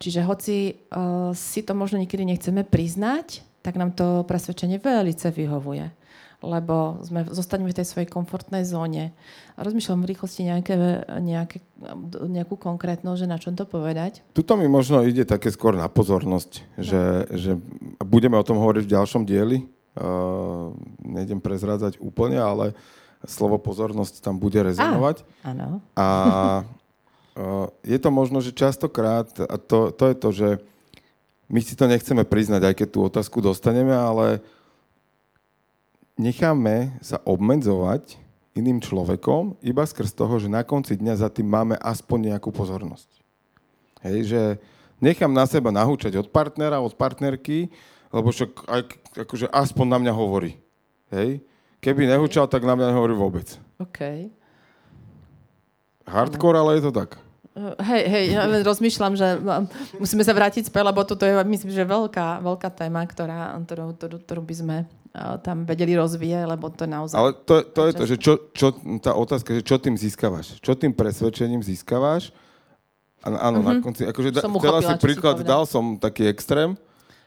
[0.00, 0.56] Čiže hoci
[0.90, 5.99] uh, si to možno niekedy nechceme priznať, tak nám to presvedčenie veľmi vyhovuje
[6.40, 9.12] lebo sme, zostaneme v tej svojej komfortnej zóne.
[9.60, 10.74] Rozmýšľam v rýchlosti nejaké,
[11.20, 11.60] nejaké,
[12.24, 14.24] nejakú konkrétnosť, že na čom to povedať.
[14.32, 17.52] Tuto mi možno ide také skôr na pozornosť, že, že
[18.00, 19.68] budeme o tom hovoriť v ďalšom dieli.
[20.00, 20.72] Uh,
[21.04, 22.72] nejdem prezrádzať úplne, ale
[23.28, 25.28] slovo pozornosť tam bude rezonovať.
[25.44, 25.84] Áno.
[25.92, 26.08] A
[27.36, 30.48] uh, je to možno, že častokrát, a to, to je to, že
[31.50, 34.40] my si to nechceme priznať, aj keď tú otázku dostaneme, ale
[36.20, 38.20] necháme sa obmedzovať
[38.52, 43.08] iným človekom iba skrz toho, že na konci dňa za tým máme aspoň nejakú pozornosť.
[44.04, 44.42] Hej, že
[45.00, 47.72] nechám na seba nahúčať od partnera, od partnerky,
[48.12, 48.82] lebo však aj,
[49.24, 50.60] akože aspoň na mňa hovorí.
[51.08, 51.40] Hej?
[51.80, 53.56] Keby nehúčal, tak na mňa nehovorí vôbec.
[53.80, 54.28] OK.
[56.04, 57.16] Hardcore, ale je to tak.
[57.60, 59.26] Hej, hej, ja len rozmýšľam, že
[59.98, 64.16] musíme sa vrátiť späť, lebo toto je, myslím, že veľká, veľká téma, ktorá, ktorú, ktorú,
[64.22, 64.76] ktorú by sme
[65.42, 67.16] tam vedeli rozvíjať, lebo to je naozaj...
[67.18, 68.66] Ale to, to je to, že čo, čo,
[69.02, 70.62] tá otázka, že čo tým získavaš?
[70.62, 72.30] Čo tým presvedčením získavaš?
[73.26, 75.50] Áno, na konci, akože da, uchopila, si si príklad, povedal.
[75.50, 76.78] dal som taký extrém,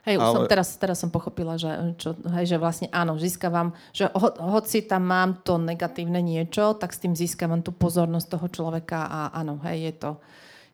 [0.03, 3.71] Hej, už som, Ale- teraz, teraz som pochopila, že, čo, hej, že vlastne áno, získavam,
[3.95, 8.47] že ho, hoci tam mám to negatívne niečo, tak s tým získavam tú pozornosť toho
[8.51, 10.11] človeka a áno, hej, je to,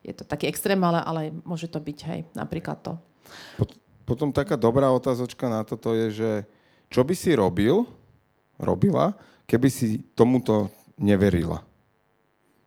[0.01, 2.97] je to taký extrém, ale, ale môže to byť, hej, napríklad to.
[3.61, 3.77] Pot-
[4.09, 6.31] Potom taká dobrá otázočka na toto je, že
[6.89, 7.85] čo by si robil,
[8.57, 9.13] robila,
[9.45, 11.61] keby si tomuto neverila?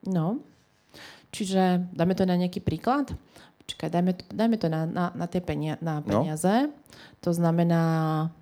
[0.03, 0.39] No,
[1.29, 1.61] čiže
[1.91, 3.11] dáme to na nejaký príklad.
[3.63, 6.23] Počkaj, dajme dajme to na, na, na tie penia, na No.
[6.23, 6.67] peniaze.
[7.21, 7.83] To znamená,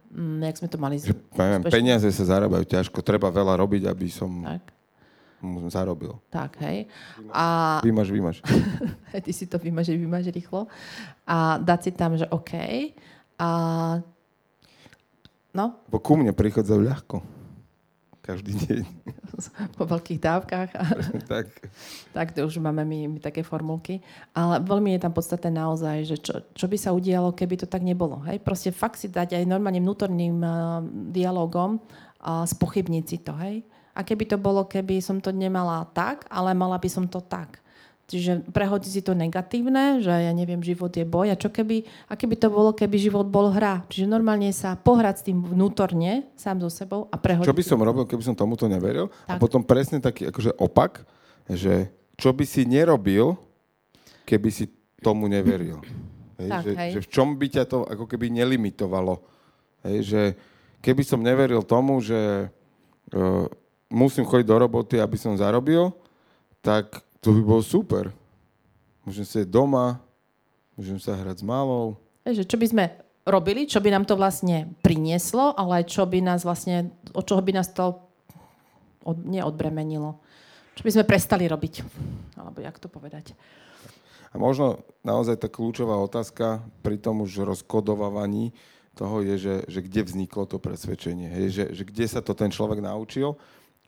[0.08, 0.96] mm, jak sme to mali...
[0.96, 4.64] Že, neviem, úspešne- peniaze sa zarábajú ťažko, treba veľa robiť, aby som Tak,
[5.68, 6.16] zarobil.
[6.30, 6.88] tak, hej.
[7.28, 8.40] A Vymaž, vymaž.
[9.20, 10.64] ty si to vymaže, vymaže rýchlo.
[11.24, 12.52] A dať si tam, že OK.
[13.36, 13.48] A
[15.54, 17.40] no, Bo ku mne prichádzajú ľahko.
[18.20, 18.84] Každý deň.
[19.78, 20.70] po veľkých dávkach.
[20.76, 20.82] A,
[21.32, 21.46] tak.
[22.12, 24.04] tak to už máme my, my také formulky.
[24.36, 27.80] Ale veľmi je tam podstatné naozaj, že čo, čo by sa udialo, keby to tak
[27.80, 28.20] nebolo.
[28.28, 28.44] Hej?
[28.44, 31.80] Proste fakt si dať aj normálne vnútorným uh, dialogom
[32.20, 33.32] a spochybniť si to.
[33.40, 33.64] Hej?
[33.96, 37.59] A keby to bolo, keby som to nemala tak, ale mala by som to tak.
[38.10, 41.30] Čiže prehodiť si to negatívne, že ja neviem, život je boj.
[41.30, 43.86] A čo keby, a keby to bolo, keby život bol hra.
[43.86, 47.46] Čiže normálne sa pohrať s tým vnútorne, sám so sebou a prehodiť.
[47.46, 49.14] Čo by som robil, keby som tomuto neveril?
[49.30, 49.30] Tak.
[49.30, 51.06] A potom presne taký akože opak,
[51.46, 53.38] že čo by si nerobil,
[54.26, 54.66] keby si
[54.98, 55.78] tomu neveril.
[56.42, 56.90] Hej, Tak, že, hej.
[56.98, 59.22] že v čom by ťa to ako keby nelimitovalo.
[59.86, 60.22] Hej, že
[60.82, 63.46] keby som neveril tomu, že uh,
[63.86, 65.94] musím chodiť do roboty, aby som zarobil,
[66.58, 68.12] tak to by bolo super.
[69.04, 70.00] Môžem sedieť doma,
[70.76, 71.96] môžem sa hrať s malou.
[72.24, 72.84] Hej, že čo by sme
[73.28, 77.52] robili, čo by nám to vlastne prinieslo, ale čo by nás vlastne, od čoho by
[77.56, 77.96] nás to
[79.04, 80.20] od, neodbremenilo.
[80.76, 81.84] Čo by sme prestali robiť.
[82.40, 83.36] Alebo jak to povedať.
[84.30, 88.54] A možno naozaj tá kľúčová otázka pri tom už rozkodovávaní
[88.94, 91.28] toho je, že, že kde vzniklo to presvedčenie.
[91.28, 91.44] Hej?
[91.50, 93.34] Že, že kde sa to ten človek naučil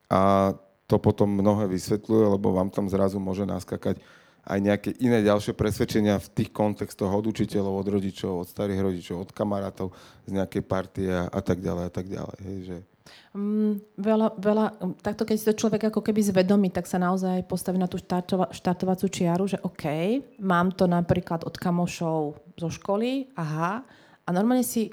[0.09, 0.53] a
[0.93, 3.97] to potom mnohé vysvetľuje, lebo vám tam zrazu môže naskakať
[4.43, 9.17] aj nejaké iné ďalšie presvedčenia v tých kontextoch od učiteľov, od rodičov, od starých rodičov,
[9.25, 9.95] od kamarátov
[10.29, 12.39] z nejakej partie a, a tak ďalej a tak ďalej.
[12.45, 12.59] Hej?
[12.69, 12.77] Že,
[13.33, 17.49] Mm, veľa, veľa, mm, takto keď si to človek ako keby zvedomí, tak sa naozaj
[17.49, 19.85] postaví na tú štartova, štartovacú čiaru, že OK,
[20.39, 23.83] mám to napríklad od kamošov zo školy, aha,
[24.23, 24.93] a normálne si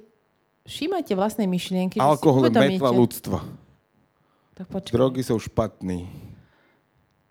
[0.66, 2.02] všímajte vlastnej myšlienky.
[2.02, 3.38] alkohol je metla ľudstva.
[4.60, 4.91] Tak počkaj.
[4.91, 6.12] Drogy sú špatný.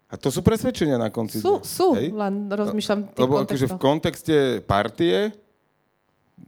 [0.08, 2.08] A to sú presvedčenia na konci Sú, sú, hej?
[2.08, 5.36] len rozmýšľam v tých Lebo akože v kontexte partie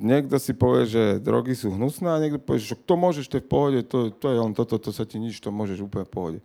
[0.01, 3.45] niekto si povie, že drogy sú hnusné a niekto povie, že to môžeš, to je
[3.45, 6.13] v pohode, to, to je len toto, to sa ti nič, to môžeš úplne v
[6.15, 6.39] pohode.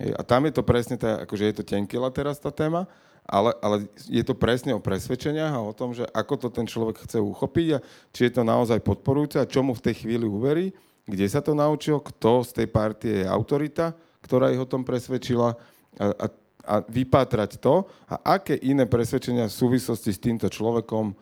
[0.00, 2.88] Hej, a tam je to presne, tá, akože je to tenkila teraz tá téma,
[3.28, 3.76] ale, ale
[4.08, 7.68] je to presne o presvedčeniach a o tom, že ako to ten človek chce uchopiť
[7.76, 7.78] a
[8.16, 10.72] či je to naozaj podporujúce a čo mu v tej chvíli uverí,
[11.04, 13.92] kde sa to naučil, kto z tej partie je autorita,
[14.24, 16.26] ktorá ich o tom presvedčila a, a,
[16.64, 21.12] a vypátrať to a aké iné presvedčenia v súvislosti s týmto človekom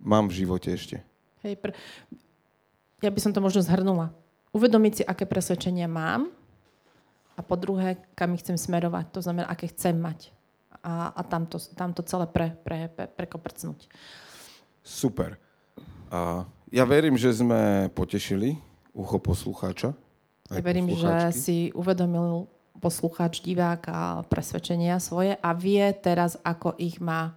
[0.00, 1.04] mám v živote ešte.
[1.44, 1.76] Hej, pre...
[3.04, 4.08] Ja by som to možno zhrnula.
[4.56, 6.32] Uvedomiť si, aké presvedčenia mám
[7.36, 9.12] a po druhé, kam ich chcem smerovať.
[9.12, 10.32] To znamená, aké chcem mať.
[10.80, 13.84] A, a tam, to, tam to celé pre, pre, pre, prekoprcnúť.
[14.80, 15.36] Super.
[16.08, 18.56] A ja verím, že sme potešili
[18.96, 19.92] ucho poslucháča.
[20.48, 22.48] Ja aj verím, že si uvedomil
[22.80, 27.36] poslucháč, divák a presvedčenia svoje a vie teraz, ako ich má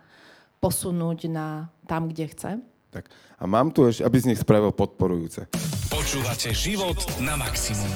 [0.64, 2.52] posunúť na tam, kde chce.
[2.90, 3.12] Tak.
[3.40, 5.48] A mám tu ešte, aby z nich spravil podporujúce.
[5.88, 7.92] Počúvate život na maximum.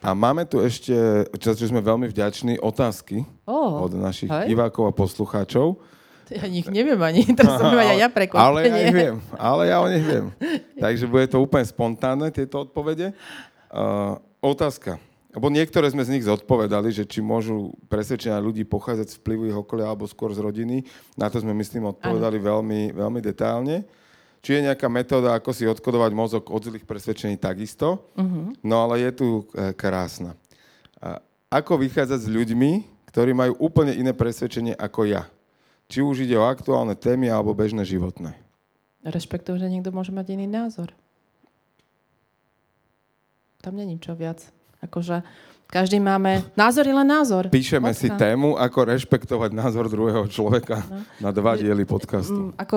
[0.00, 0.96] A máme tu ešte,
[1.36, 4.56] čo čo sme veľmi vďační, otázky Ó, od našich hej.
[4.56, 5.76] divákov a poslucháčov.
[6.30, 8.70] Ja nich neviem ani, teraz som aj ja Ale prekvapenie.
[8.70, 10.26] ja ich viem, ale ja o nich viem.
[10.82, 13.10] Takže bude to úplne spontánne, tieto odpovede.
[13.70, 15.02] Uh, otázka.
[15.30, 19.58] Lebo niektoré sme z nich zodpovedali, že či môžu presvedčenia ľudí pochádzať z vplyvu ich
[19.58, 20.82] okolia alebo skôr z rodiny.
[21.14, 23.86] Na to sme, myslím, odpovedali veľmi, veľmi detálne.
[24.42, 28.10] Či je nejaká metóda, ako si odkodovať mozog od zlých presvedčení takisto.
[28.18, 28.50] Uh-huh.
[28.64, 30.34] No ale je tu e, krásna.
[30.98, 32.70] A ako vychádzať s ľuďmi,
[33.14, 35.30] ktorí majú úplne iné presvedčenie ako ja?
[35.90, 38.38] Či už ide o aktuálne témy alebo bežné životné.
[39.02, 40.94] Rešpektujem, že niekto môže mať iný názor.
[43.58, 44.38] Tam není čo viac.
[44.80, 45.26] Akože
[45.66, 46.46] každý máme...
[46.54, 47.50] Názor je len názor.
[47.50, 48.22] Píšeme si Bodka.
[48.22, 50.82] tému, ako rešpektovať názor druhého človeka
[51.18, 52.50] na dva diely podcastu.
[52.50, 52.76] Mm, ako,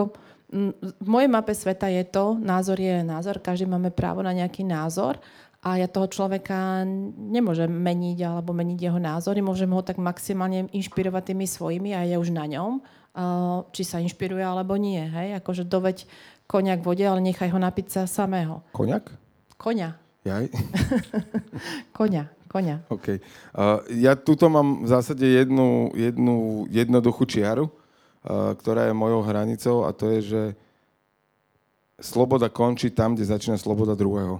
[0.49, 4.65] mm, v mojej mape sveta je to, názor je názor, každý máme právo na nejaký
[4.65, 5.21] názor
[5.63, 6.83] a ja toho človeka
[7.15, 12.19] nemôžem meniť alebo meniť jeho názory, môžem ho tak maximálne inšpirovať tými svojimi a je
[12.19, 12.83] už na ňom,
[13.71, 14.99] či sa inšpiruje alebo nie.
[14.99, 15.39] Hej?
[15.39, 16.03] Akože doveď
[16.51, 18.59] konia k vode, ale nechaj ho napiť sa samého.
[18.75, 19.15] Koňak?
[19.55, 20.47] Koňa, Jaj?
[21.97, 22.87] koňa, koňa.
[22.87, 23.19] OK.
[23.51, 29.83] Uh, ja tuto mám v zásade jednu, jednu jednoduchú čiaru, uh, ktorá je mojou hranicou
[29.83, 30.41] a to je, že
[31.99, 34.39] sloboda končí tam, kde začína sloboda druhého.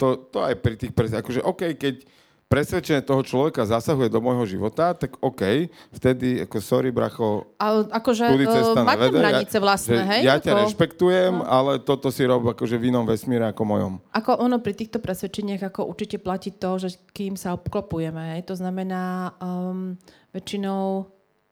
[0.00, 1.12] To, to aj pri tých pres...
[1.12, 2.08] Akože OK, keď
[2.48, 8.24] presvedčenie toho človeka zasahuje do môjho života, tak OK, vtedy ako sorry, bracho, Ale akože
[8.24, 9.20] tudy cesta uh, nevede.
[9.20, 10.20] hranice vlastné, že hej?
[10.24, 13.92] Ja ťa Ako- rešpektujem, ale toto si rob akože v inom vesmíre ako mojom.
[14.16, 18.56] Ako ono pri týchto presvedčeniach ako určite platí to, že kým sa obklopujeme, hej, to
[18.56, 20.00] znamená um,
[20.32, 21.04] väčšinou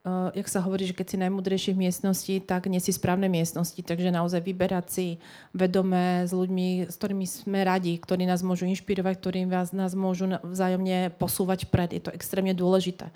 [0.07, 3.83] uh, jak sa hovorí, že keď si najmudrejší v miestnosti, tak nie si správne miestnosti.
[3.83, 5.07] Takže naozaj vyberať si
[5.51, 10.39] vedomé s ľuďmi, s ktorými sme radi, ktorí nás môžu inšpirovať, ktorí vás, nás môžu
[10.47, 11.91] vzájomne posúvať pred.
[11.91, 13.11] Je to extrémne dôležité.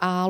[0.00, 0.24] A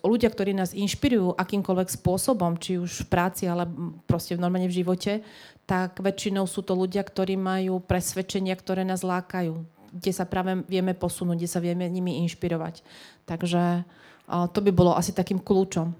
[0.00, 3.68] ľudia, ktorí nás inšpirujú akýmkoľvek spôsobom, či už v práci, ale
[4.08, 5.20] proste normálne v živote,
[5.68, 9.60] tak väčšinou sú to ľudia, ktorí majú presvedčenia, ktoré nás lákajú,
[9.92, 12.80] kde sa práve vieme posunúť, kde sa vieme nimi inšpirovať.
[13.28, 13.84] Takže
[14.48, 15.92] to by bolo asi takým kľúčom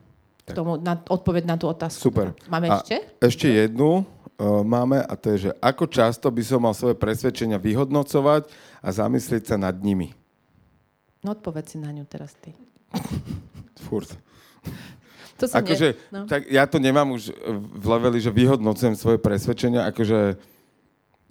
[0.42, 2.10] k tomu, na, odpoveď na tú otázku.
[2.10, 2.34] Super.
[2.50, 2.96] Máme a ešte?
[3.22, 7.62] Ešte jednu uh, máme a to je, že ako často by som mal svoje presvedčenia
[7.62, 8.50] vyhodnocovať
[8.82, 10.10] a zamyslieť sa nad nimi?
[11.22, 12.50] No odpoveď si na ňu teraz ty.
[13.86, 14.10] Furt.
[15.38, 16.20] To sa akože, nie, no.
[16.26, 17.34] tak ja to nemám už
[17.78, 20.38] v leveli, že vyhodnocujem svoje presvedčenia, akože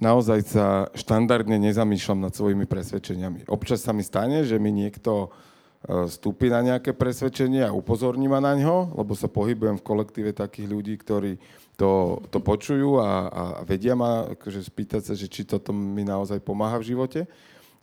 [0.03, 3.47] naozaj sa štandardne nezamýšľam nad svojimi presvedčeniami.
[3.47, 5.50] Občas sa mi stane, že mi niekto e,
[5.81, 10.69] vstúpi na nejaké presvedčenie a upozorní ma na ňo, lebo sa pohybujem v kolektíve takých
[10.69, 11.41] ľudí, ktorí
[11.73, 16.37] to, to počujú a, a vedia ma akože spýtať sa, že či toto mi naozaj
[16.45, 17.21] pomáha v živote.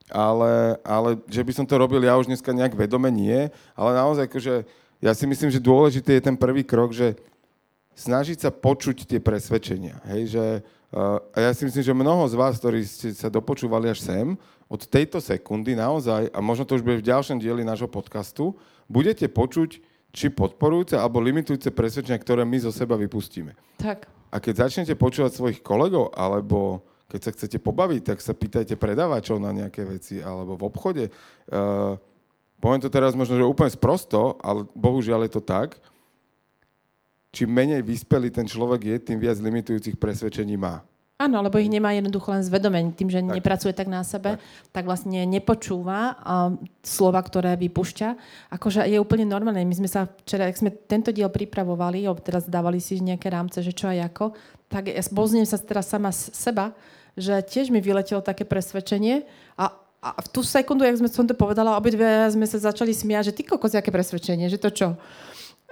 [0.08, 4.30] Ale, ale že by som to robil ja už dneska nejak vedome nie, ale naozaj
[4.30, 4.54] akože
[5.04, 7.18] ja si myslím, že dôležitý je ten prvý krok, že
[7.98, 9.98] snažiť sa počuť tie presvedčenia.
[10.14, 10.44] Hej, že,
[10.94, 14.38] uh, a ja si myslím, že mnoho z vás, ktorí ste sa dopočúvali až sem,
[14.70, 18.54] od tejto sekundy naozaj, a možno to už bude v ďalšom dieli nášho podcastu,
[18.86, 23.52] budete počuť, či podporujúce alebo limitujúce presvedčenia, ktoré my zo seba vypustíme.
[23.76, 24.08] Tak.
[24.32, 29.40] A keď začnete počúvať svojich kolegov, alebo keď sa chcete pobaviť, tak sa pýtajte predávačov
[29.40, 31.04] na nejaké veci, alebo v obchode.
[31.48, 31.96] Uh,
[32.60, 35.80] poviem to teraz možno, že úplne sprosto, ale bohužiaľ je to tak,
[37.32, 40.84] čím menej vyspelý ten človek je, tým viac limitujúcich presvedčení má.
[41.18, 42.94] Áno, lebo ich nemá jednoducho len zvedomeň.
[42.94, 43.42] Tým, že tak.
[43.42, 48.08] nepracuje tak na sebe, tak, tak vlastne nepočúva um, slova, ktoré vypúšťa.
[48.54, 49.66] Akože je úplne normálne.
[49.66, 53.74] My sme sa včera, ak sme tento diel pripravovali, teraz dávali si nejaké rámce, že
[53.74, 54.30] čo a ako,
[54.70, 56.70] tak ja pozriem sa teraz sama seba,
[57.18, 59.26] že tiež mi vyletelo také presvedčenie
[59.58, 63.34] a a v tú sekundu, jak sme som to povedala, obidve sme sa začali smiať,
[63.34, 64.94] že ty kokos, aké presvedčenie, že to čo?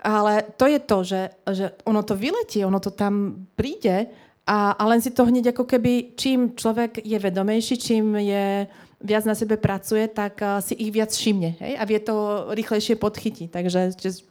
[0.07, 4.07] Ale to je to, že, že ono to vyletí, ono to tam príde
[4.46, 8.70] a, a len si to hneď ako keby, čím človek je vedomejší, čím je
[9.02, 11.72] viac na sebe pracuje, tak uh, si ich viac všimne hej?
[11.74, 13.50] a vie to rýchlejšie podchytiť.
[13.50, 14.22] Takže, že,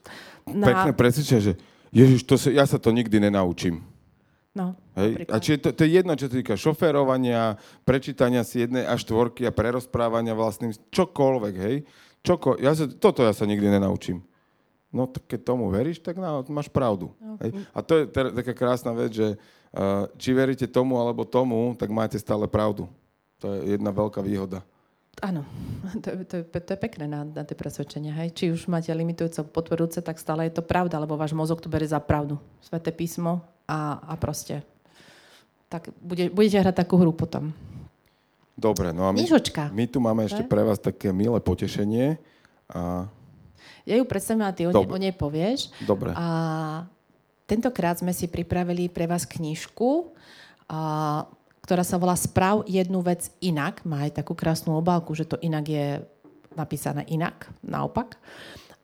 [0.47, 0.71] na...
[0.71, 1.53] Pekné presvedčenie, že
[1.91, 3.83] Ježiš, to sa, ja sa to nikdy nenaučím.
[4.55, 5.27] No, Hej?
[5.27, 9.43] A či to, to je jedno, čo sa týka šoférovania, prečítania si jednej až štvorky
[9.43, 11.83] a prerozprávania vlastným, čokoľvek, hej.
[12.23, 14.23] Čoko, ja sa, toto ja sa nikdy nenaučím.
[14.95, 17.11] No tak keď tomu veríš, tak no, máš pravdu.
[17.35, 17.51] Okay.
[17.51, 17.67] Hej?
[17.75, 21.91] A to je ter, taká krásna vec, že uh, či veríte tomu alebo tomu, tak
[21.91, 22.87] máte stále pravdu.
[23.43, 24.63] To je jedna veľká výhoda.
[25.19, 25.43] Áno,
[26.03, 28.15] to, to, to je pekné na, na tie presvedčenia.
[28.23, 28.39] Hej.
[28.39, 31.91] Či už máte limitujúce, potvrdujúce, tak stále je to pravda, lebo váš mozog to berie
[31.91, 32.39] za pravdu.
[32.63, 34.63] Sveté písmo a, a proste
[35.75, 37.51] tak bude, budete hrať takú hru potom.
[38.55, 39.19] Dobre, no a my,
[39.75, 42.15] my tu máme ešte pre vás také milé potešenie.
[42.71, 43.11] A...
[43.85, 45.69] Ja ju predstavím a ty ne, o nej povieš.
[45.85, 46.11] Dobre.
[46.17, 46.25] A
[47.45, 50.09] tentokrát sme si pripravili pre vás knižku,
[50.67, 51.23] a,
[51.61, 53.85] ktorá sa volá Sprav jednu vec inak.
[53.85, 56.01] Má aj takú krásnu obálku, že to inak je
[56.57, 58.17] napísané inak, naopak.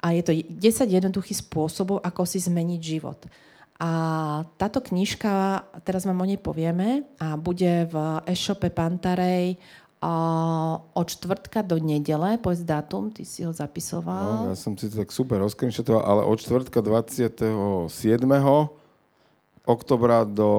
[0.02, 0.58] A je to 10
[0.90, 3.22] jednoduchých spôsobov, ako si zmeniť život.
[3.82, 3.90] A
[4.62, 7.96] táto knižka, teraz vám o nej povieme, a bude v
[8.30, 9.58] e-shope Pantarej
[10.94, 14.50] od čtvrtka do nedele, povedz dátum, ty si ho zapisoval.
[14.50, 17.86] No, ja som si to tak super rozkrinšetoval, ale od čtvrtka 27.
[19.62, 20.50] oktobra do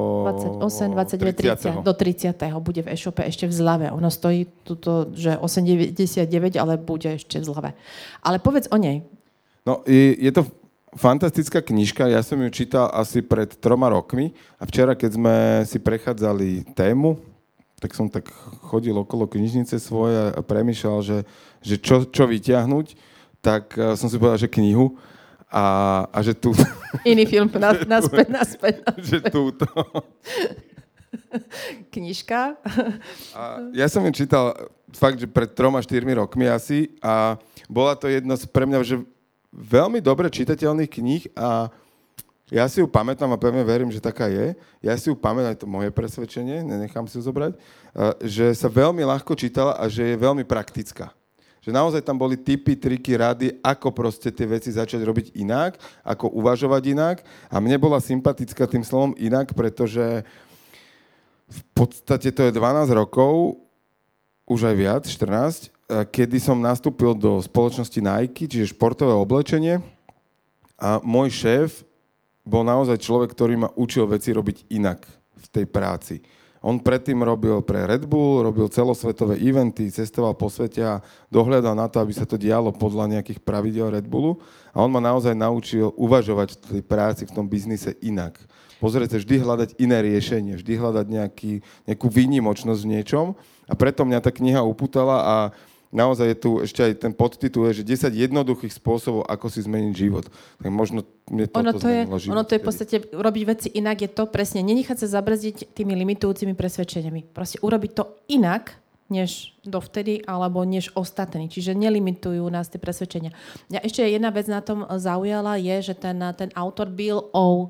[0.62, 1.82] 28, 29, 30.
[1.82, 1.82] 30.
[1.82, 2.38] Do 30.
[2.62, 3.90] bude v e-shope ešte v zlave.
[3.90, 7.70] Ono stojí tuto, že 8,99, ale bude ešte v zlave.
[8.22, 9.02] Ale povedz o nej.
[9.66, 10.46] No, je, je to
[10.94, 15.36] fantastická knižka, ja som ju čítal asi pred troma rokmi a včera, keď sme
[15.66, 17.31] si prechádzali tému,
[17.82, 18.30] tak som tak
[18.70, 21.18] chodil okolo knižnice svoje a premýšľal, že,
[21.58, 22.94] že čo, čo vyťahnuť,
[23.42, 24.94] tak eh, som si povedal, že knihu
[25.50, 25.66] a,
[26.08, 26.54] a že tu...
[27.02, 28.74] Iný film, naspäť, naspäť, naspäť.
[29.02, 29.66] Že túto.
[31.90, 32.56] Knižka.
[33.34, 33.40] A
[33.74, 34.54] ja som ju čítal
[34.94, 38.96] fakt, že pred troma, štyrmi rokmi asi a bola to jedna z pre mňa, že
[39.52, 41.68] veľmi dobre čitateľných kníh a
[42.52, 44.52] ja si ju pamätám a pevne verím, že taká je.
[44.84, 47.56] Ja si ju pamätám, to moje presvedčenie, nenechám si ju zobrať,
[48.20, 51.16] že sa veľmi ľahko čítala a že je veľmi praktická.
[51.64, 56.28] Že naozaj tam boli typy, triky, rady, ako proste tie veci začať robiť inak, ako
[56.28, 57.16] uvažovať inak.
[57.48, 60.26] A mne bola sympatická tým slovom inak, pretože
[61.48, 63.62] v podstate to je 12 rokov,
[64.44, 65.70] už aj viac, 14,
[66.10, 69.78] kedy som nastúpil do spoločnosti Nike, čiže športové oblečenie.
[70.82, 71.86] A môj šéf
[72.42, 75.06] bol naozaj človek, ktorý ma učil veci robiť inak
[75.38, 76.16] v tej práci.
[76.62, 81.90] On predtým robil pre Red Bull, robil celosvetové eventy, cestoval po svete a dohľadal na
[81.90, 84.38] to, aby sa to dialo podľa nejakých pravidel Red Bullu.
[84.70, 88.38] A on ma naozaj naučil uvažovať v tej práci, v tom biznise inak.
[88.78, 91.52] Pozrieť vždy hľadať iné riešenie, vždy hľadať nejaký,
[91.86, 93.26] nejakú výnimočnosť v niečom.
[93.66, 95.36] A preto mňa tá kniha upútala a
[95.92, 100.24] naozaj je tu ešte aj ten podtitul, že 10 jednoduchých spôsobov, ako si zmeniť život.
[100.58, 103.68] Tak možno mne toto ono to, je, život ono to je v podstate, robiť veci
[103.76, 107.30] inak je to presne, nenechať sa zabrzdiť tými limitujúcimi presvedčeniami.
[107.36, 108.80] Proste urobiť to inak,
[109.12, 111.52] než dovtedy, alebo než ostatní.
[111.52, 113.36] Čiže nelimitujú nás tie presvedčenia.
[113.68, 117.68] Ja ešte jedna vec na tom zaujala je, že ten, ten autor Bill O.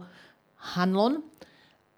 [0.79, 1.27] Hanlon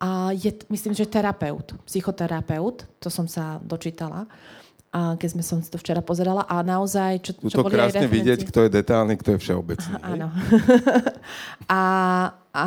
[0.00, 4.24] a je, myslím, že terapeut, psychoterapeut, to som sa dočítala
[4.94, 8.14] a keď sme som to včera pozerala a naozaj, čo, čo to boli krásne aj
[8.14, 9.94] vidieť, kto je detálny, kto je všeobecný.
[10.06, 10.30] Áno.
[11.66, 11.82] a, a,
[12.54, 12.66] a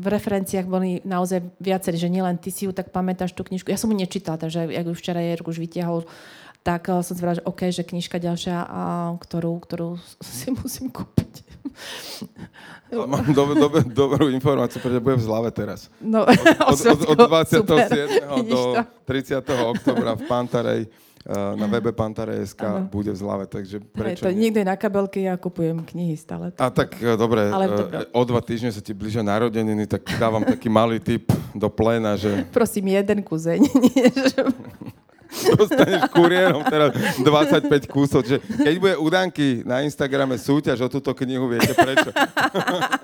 [0.00, 3.68] v referenciách boli naozaj viacerí, že nielen ty si ju tak pamätáš tú knižku.
[3.68, 6.08] Ja som ju nečítala, takže jak ju včera Jerk už vytiahol,
[6.64, 10.00] tak eh, som si že OK, že knižka ďalšia, a, ktorú, ktorú
[10.40, 11.44] si musím kúpiť.
[12.88, 15.92] Ale mám do, do, dobrú informáciu, pretože budem v zlave teraz.
[16.00, 16.32] No, od,
[16.72, 17.60] od, od, od 27.
[17.60, 18.40] Super.
[18.48, 18.60] do
[19.04, 19.44] 30.
[19.76, 20.80] oktobra v Pantarej
[21.28, 22.86] na webe Pantare.sk ano.
[22.86, 24.40] bude v zlave, takže prečo Hej, to nie?
[24.46, 26.54] niekde na kabelke ja kupujem knihy stále.
[26.54, 30.46] A tak eh, dobre, Ale uh, o dva týždne sa ti blížia narodeniny, tak dávam
[30.46, 32.46] taký malý tip do pléna, že...
[32.54, 33.66] Prosím, jeden kuzeň.
[35.56, 38.24] Dostaneš kuriérom teraz 25 kusov.
[38.24, 42.10] Že keď bude udánky na Instagrame súťaž o túto knihu, viete prečo?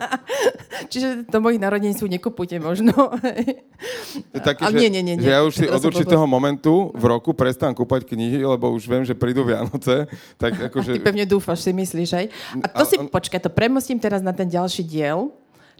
[0.92, 2.92] Čiže do mojich narodení sú nekupujte možno.
[4.32, 5.24] Taký, že, nie, nie, nie, nie.
[5.24, 9.04] Že ja už si od určitého momentu v roku prestám kúpať knihy, lebo už viem,
[9.06, 10.10] že prídu Vianoce.
[10.36, 10.98] Tak akože...
[10.98, 12.26] Ty pevne dúfaš, si myslíš, aj?
[12.60, 15.30] A to a, si, počkaj, to premostím teraz na ten ďalší diel.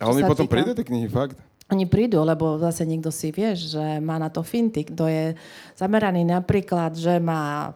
[0.01, 0.55] A oni potom týka...
[0.59, 1.39] prídu tie knihy, fakt?
[1.73, 5.33] Oni prídu, lebo zase niekto si vieš, že má na to finty, kto je
[5.73, 7.73] zameraný napríklad, že má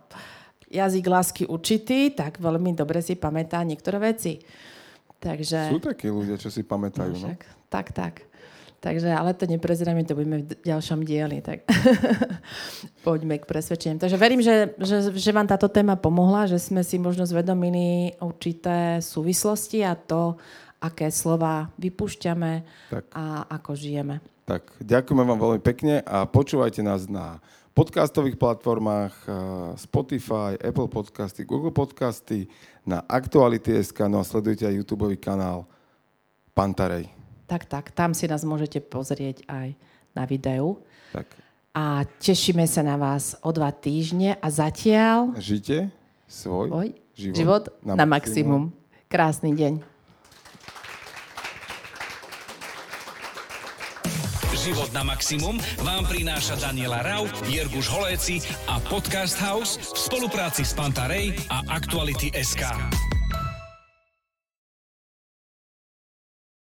[0.68, 4.44] jazyk lásky určitý, tak veľmi dobre si pamätá niektoré veci.
[5.16, 5.72] Takže...
[5.72, 7.16] Sú takí ľudia, čo si pamätajú.
[7.16, 7.57] No, však, no?
[7.72, 8.14] Tak, tak.
[8.76, 11.64] Takže, ale to neprezrieme, to budeme v ďalšom dieli, tak
[13.07, 13.99] poďme k presvedčeniu.
[13.99, 19.01] Takže verím, že, že, že vám táto téma pomohla, že sme si možno zvedomili určité
[19.01, 20.36] súvislosti a to,
[20.87, 23.05] aké slova vypúšťame tak.
[23.12, 24.22] a ako žijeme.
[24.47, 27.43] Tak, ďakujeme vám veľmi pekne a počúvajte nás na
[27.74, 29.32] podcastových platformách eh,
[29.76, 32.47] Spotify, Apple Podcasty, Google Podcasty,
[32.87, 35.66] na Aktuality.sk, no a sledujte aj YouTube kanál
[36.55, 37.11] Pantarej.
[37.51, 39.74] Tak, tak, tam si nás môžete pozrieť aj
[40.14, 40.80] na videu.
[41.12, 41.26] Tak.
[41.76, 45.37] A tešíme sa na vás o dva týždne a zatiaľ...
[45.37, 45.93] Žite
[46.24, 48.72] svoj, svoj život, život na, na maximum.
[48.72, 49.07] maximum.
[49.07, 49.95] Krásny deň.
[54.66, 60.74] Život na maximum vám prináša Daniela Rau, Jirguš Holéci a Podcast House v spolupráci s
[60.74, 62.66] Pantarej a Aktuality SK.